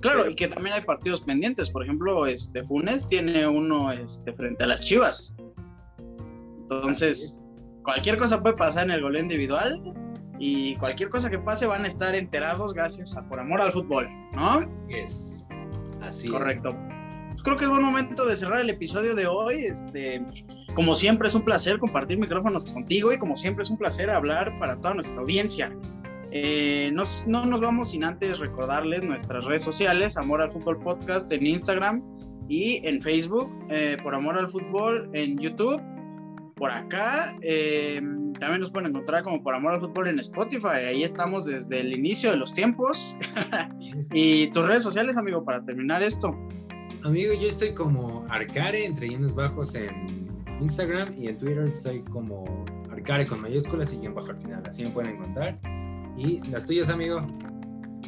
Claro, 0.00 0.28
y 0.28 0.34
que 0.34 0.48
también 0.48 0.74
hay 0.74 0.82
partidos 0.82 1.20
pendientes. 1.20 1.70
Por 1.70 1.82
ejemplo, 1.82 2.26
este 2.26 2.62
Funes 2.62 3.06
tiene 3.06 3.46
uno 3.46 3.90
este, 3.90 4.32
frente 4.32 4.64
a 4.64 4.66
las 4.66 4.82
Chivas. 4.82 5.34
Entonces, 6.70 7.44
cualquier 7.84 8.16
cosa 8.16 8.42
puede 8.42 8.56
pasar 8.56 8.86
en 8.86 8.90
el 8.90 9.02
gol 9.02 9.16
individual 9.16 9.80
y 10.38 10.74
cualquier 10.76 11.08
cosa 11.08 11.30
que 11.30 11.38
pase 11.38 11.66
van 11.66 11.84
a 11.84 11.86
estar 11.86 12.14
enterados 12.14 12.74
gracias 12.74 13.16
a 13.16 13.26
Por 13.28 13.38
Amor 13.38 13.60
al 13.60 13.72
Fútbol, 13.72 14.08
¿no? 14.32 14.68
Es 14.88 15.46
así. 16.02 16.28
Correcto. 16.28 16.76
Pues 17.30 17.42
creo 17.42 17.56
que 17.56 17.64
es 17.64 17.70
buen 17.70 17.84
momento 17.84 18.26
de 18.26 18.34
cerrar 18.34 18.60
el 18.60 18.70
episodio 18.70 19.14
de 19.14 19.26
hoy. 19.26 19.66
Este, 19.66 20.24
como 20.74 20.94
siempre 20.96 21.28
es 21.28 21.34
un 21.36 21.42
placer 21.42 21.78
compartir 21.78 22.18
micrófonos 22.18 22.64
contigo 22.64 23.12
y 23.12 23.18
como 23.18 23.36
siempre 23.36 23.62
es 23.62 23.70
un 23.70 23.78
placer 23.78 24.10
hablar 24.10 24.52
para 24.58 24.80
toda 24.80 24.94
nuestra 24.94 25.20
audiencia. 25.20 25.72
Eh, 26.32 26.90
no 26.92 27.46
nos 27.46 27.60
vamos 27.60 27.90
sin 27.90 28.04
antes 28.04 28.40
recordarles 28.40 29.04
nuestras 29.04 29.44
redes 29.44 29.62
sociales, 29.62 30.16
Amor 30.16 30.42
al 30.42 30.50
Fútbol 30.50 30.80
Podcast 30.80 31.30
en 31.30 31.46
Instagram 31.46 32.02
y 32.48 32.84
en 32.86 33.00
Facebook, 33.00 33.48
eh, 33.70 33.96
por 34.02 34.14
Amor 34.14 34.36
al 34.36 34.48
Fútbol 34.48 35.08
en 35.12 35.38
YouTube 35.38 35.80
por 36.56 36.70
acá. 36.70 37.36
Eh, 37.42 38.00
también 38.40 38.60
nos 38.60 38.70
pueden 38.70 38.90
encontrar 38.90 39.22
como 39.22 39.42
por 39.42 39.54
amor 39.54 39.74
al 39.74 39.80
fútbol 39.80 40.08
en 40.08 40.18
Spotify. 40.18 40.88
Ahí 40.88 41.04
estamos 41.04 41.44
desde 41.44 41.80
el 41.80 41.92
inicio 41.92 42.30
de 42.30 42.38
los 42.38 42.52
tiempos. 42.52 43.16
y 44.12 44.48
tus 44.48 44.66
redes 44.66 44.82
sociales, 44.82 45.16
amigo, 45.16 45.44
para 45.44 45.62
terminar 45.62 46.02
esto. 46.02 46.36
Amigo, 47.04 47.34
yo 47.34 47.48
estoy 47.48 47.74
como 47.74 48.26
Arcare, 48.30 48.84
entre 48.84 49.08
llenos 49.08 49.34
bajos 49.34 49.74
en 49.74 50.28
Instagram 50.60 51.14
y 51.16 51.28
en 51.28 51.36
Twitter 51.36 51.68
estoy 51.68 52.02
como 52.04 52.64
Arcare 52.90 53.26
con 53.26 53.42
mayúsculas 53.42 53.92
y 53.92 53.98
guion 53.98 54.14
bajo 54.14 54.30
al 54.30 54.40
final. 54.40 54.62
Así 54.66 54.82
me 54.84 54.90
pueden 54.90 55.16
encontrar. 55.16 55.58
¿Y 56.16 56.38
las 56.48 56.66
tuyas, 56.66 56.88
amigo? 56.88 57.24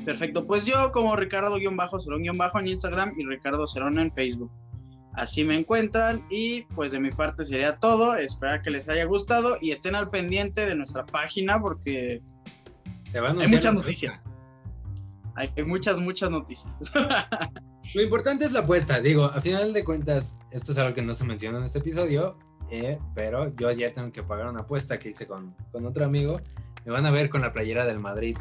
Perfecto, 0.06 0.46
pues 0.46 0.64
yo 0.64 0.90
como 0.92 1.14
Ricardo-Cerón-Bajo 1.16 2.60
en 2.60 2.68
Instagram 2.68 3.12
y 3.18 3.26
Ricardo 3.26 3.66
Cerón 3.66 3.98
en 3.98 4.10
Facebook. 4.10 4.50
Así 5.18 5.42
me 5.42 5.56
encuentran 5.56 6.24
y 6.30 6.62
pues 6.76 6.92
de 6.92 7.00
mi 7.00 7.10
parte 7.10 7.44
sería 7.44 7.76
todo. 7.80 8.14
Espero 8.14 8.62
que 8.62 8.70
les 8.70 8.88
haya 8.88 9.04
gustado 9.04 9.56
y 9.60 9.72
estén 9.72 9.96
al 9.96 10.10
pendiente 10.10 10.64
de 10.64 10.76
nuestra 10.76 11.04
página 11.04 11.60
porque 11.60 12.22
Se 13.08 13.18
van 13.18 13.36
a 13.36 13.42
hay 13.42 13.48
muchas 13.48 13.74
noticias. 13.74 14.20
Hay 15.34 15.50
muchas, 15.64 15.98
muchas 15.98 16.30
noticias. 16.30 16.72
Lo 17.94 18.02
importante 18.02 18.44
es 18.44 18.52
la 18.52 18.60
apuesta. 18.60 19.00
Digo, 19.00 19.24
a 19.24 19.40
final 19.40 19.72
de 19.72 19.82
cuentas, 19.82 20.38
esto 20.52 20.70
es 20.70 20.78
algo 20.78 20.94
que 20.94 21.02
no 21.02 21.14
se 21.14 21.24
menciona 21.24 21.58
en 21.58 21.64
este 21.64 21.80
episodio, 21.80 22.38
eh, 22.70 23.00
pero 23.16 23.52
yo 23.56 23.72
ya 23.72 23.92
tengo 23.92 24.12
que 24.12 24.22
pagar 24.22 24.46
una 24.46 24.60
apuesta 24.60 25.00
que 25.00 25.08
hice 25.08 25.26
con, 25.26 25.52
con 25.72 25.84
otro 25.84 26.04
amigo. 26.04 26.40
Me 26.84 26.92
van 26.92 27.06
a 27.06 27.10
ver 27.10 27.28
con 27.28 27.40
la 27.40 27.50
playera 27.50 27.84
del 27.84 27.98
Madrid 27.98 28.36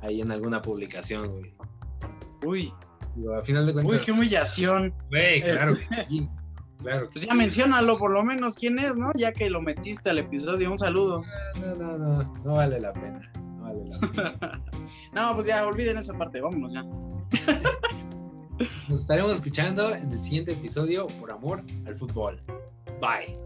ahí 0.00 0.20
en 0.20 0.30
alguna 0.30 0.62
publicación, 0.62 1.28
güey. 1.32 1.54
Uy, 2.44 2.72
Digo, 3.16 3.34
a 3.34 3.42
final 3.42 3.66
de 3.66 3.72
cuentas. 3.72 3.94
uy, 3.98 4.04
qué 4.04 4.12
humillación. 4.12 4.94
Güey, 5.10 5.42
claro 5.42 5.72
Este- 5.72 5.88
que 5.88 6.06
sí. 6.08 6.28
Claro 6.82 7.08
Pues 7.10 7.22
sí. 7.22 7.26
ya 7.26 7.34
menciónalo 7.34 7.98
por 7.98 8.12
lo 8.12 8.22
menos 8.22 8.56
quién 8.56 8.78
es, 8.78 8.96
¿no? 8.96 9.10
Ya 9.14 9.32
que 9.32 9.48
lo 9.48 9.62
metiste 9.62 10.10
al 10.10 10.18
episodio, 10.18 10.70
un 10.70 10.78
saludo. 10.78 11.22
No, 11.58 11.74
no, 11.74 11.96
no, 11.98 12.34
no 12.44 12.52
vale 12.52 12.78
la 12.78 12.92
pena. 12.92 13.20
No 13.34 13.62
vale 13.62 13.80
la 13.88 14.34
pena. 14.36 14.62
No, 15.12 15.34
pues 15.34 15.46
ya 15.46 15.66
olviden 15.66 15.96
esa 15.96 16.12
parte, 16.12 16.40
vámonos 16.42 16.72
ya. 16.74 16.82
Nos 18.88 19.00
estaremos 19.00 19.32
escuchando 19.32 19.94
en 19.94 20.12
el 20.12 20.18
siguiente 20.18 20.52
episodio 20.52 21.06
por 21.18 21.32
amor 21.32 21.62
al 21.86 21.94
fútbol. 21.94 22.40
Bye. 23.00 23.38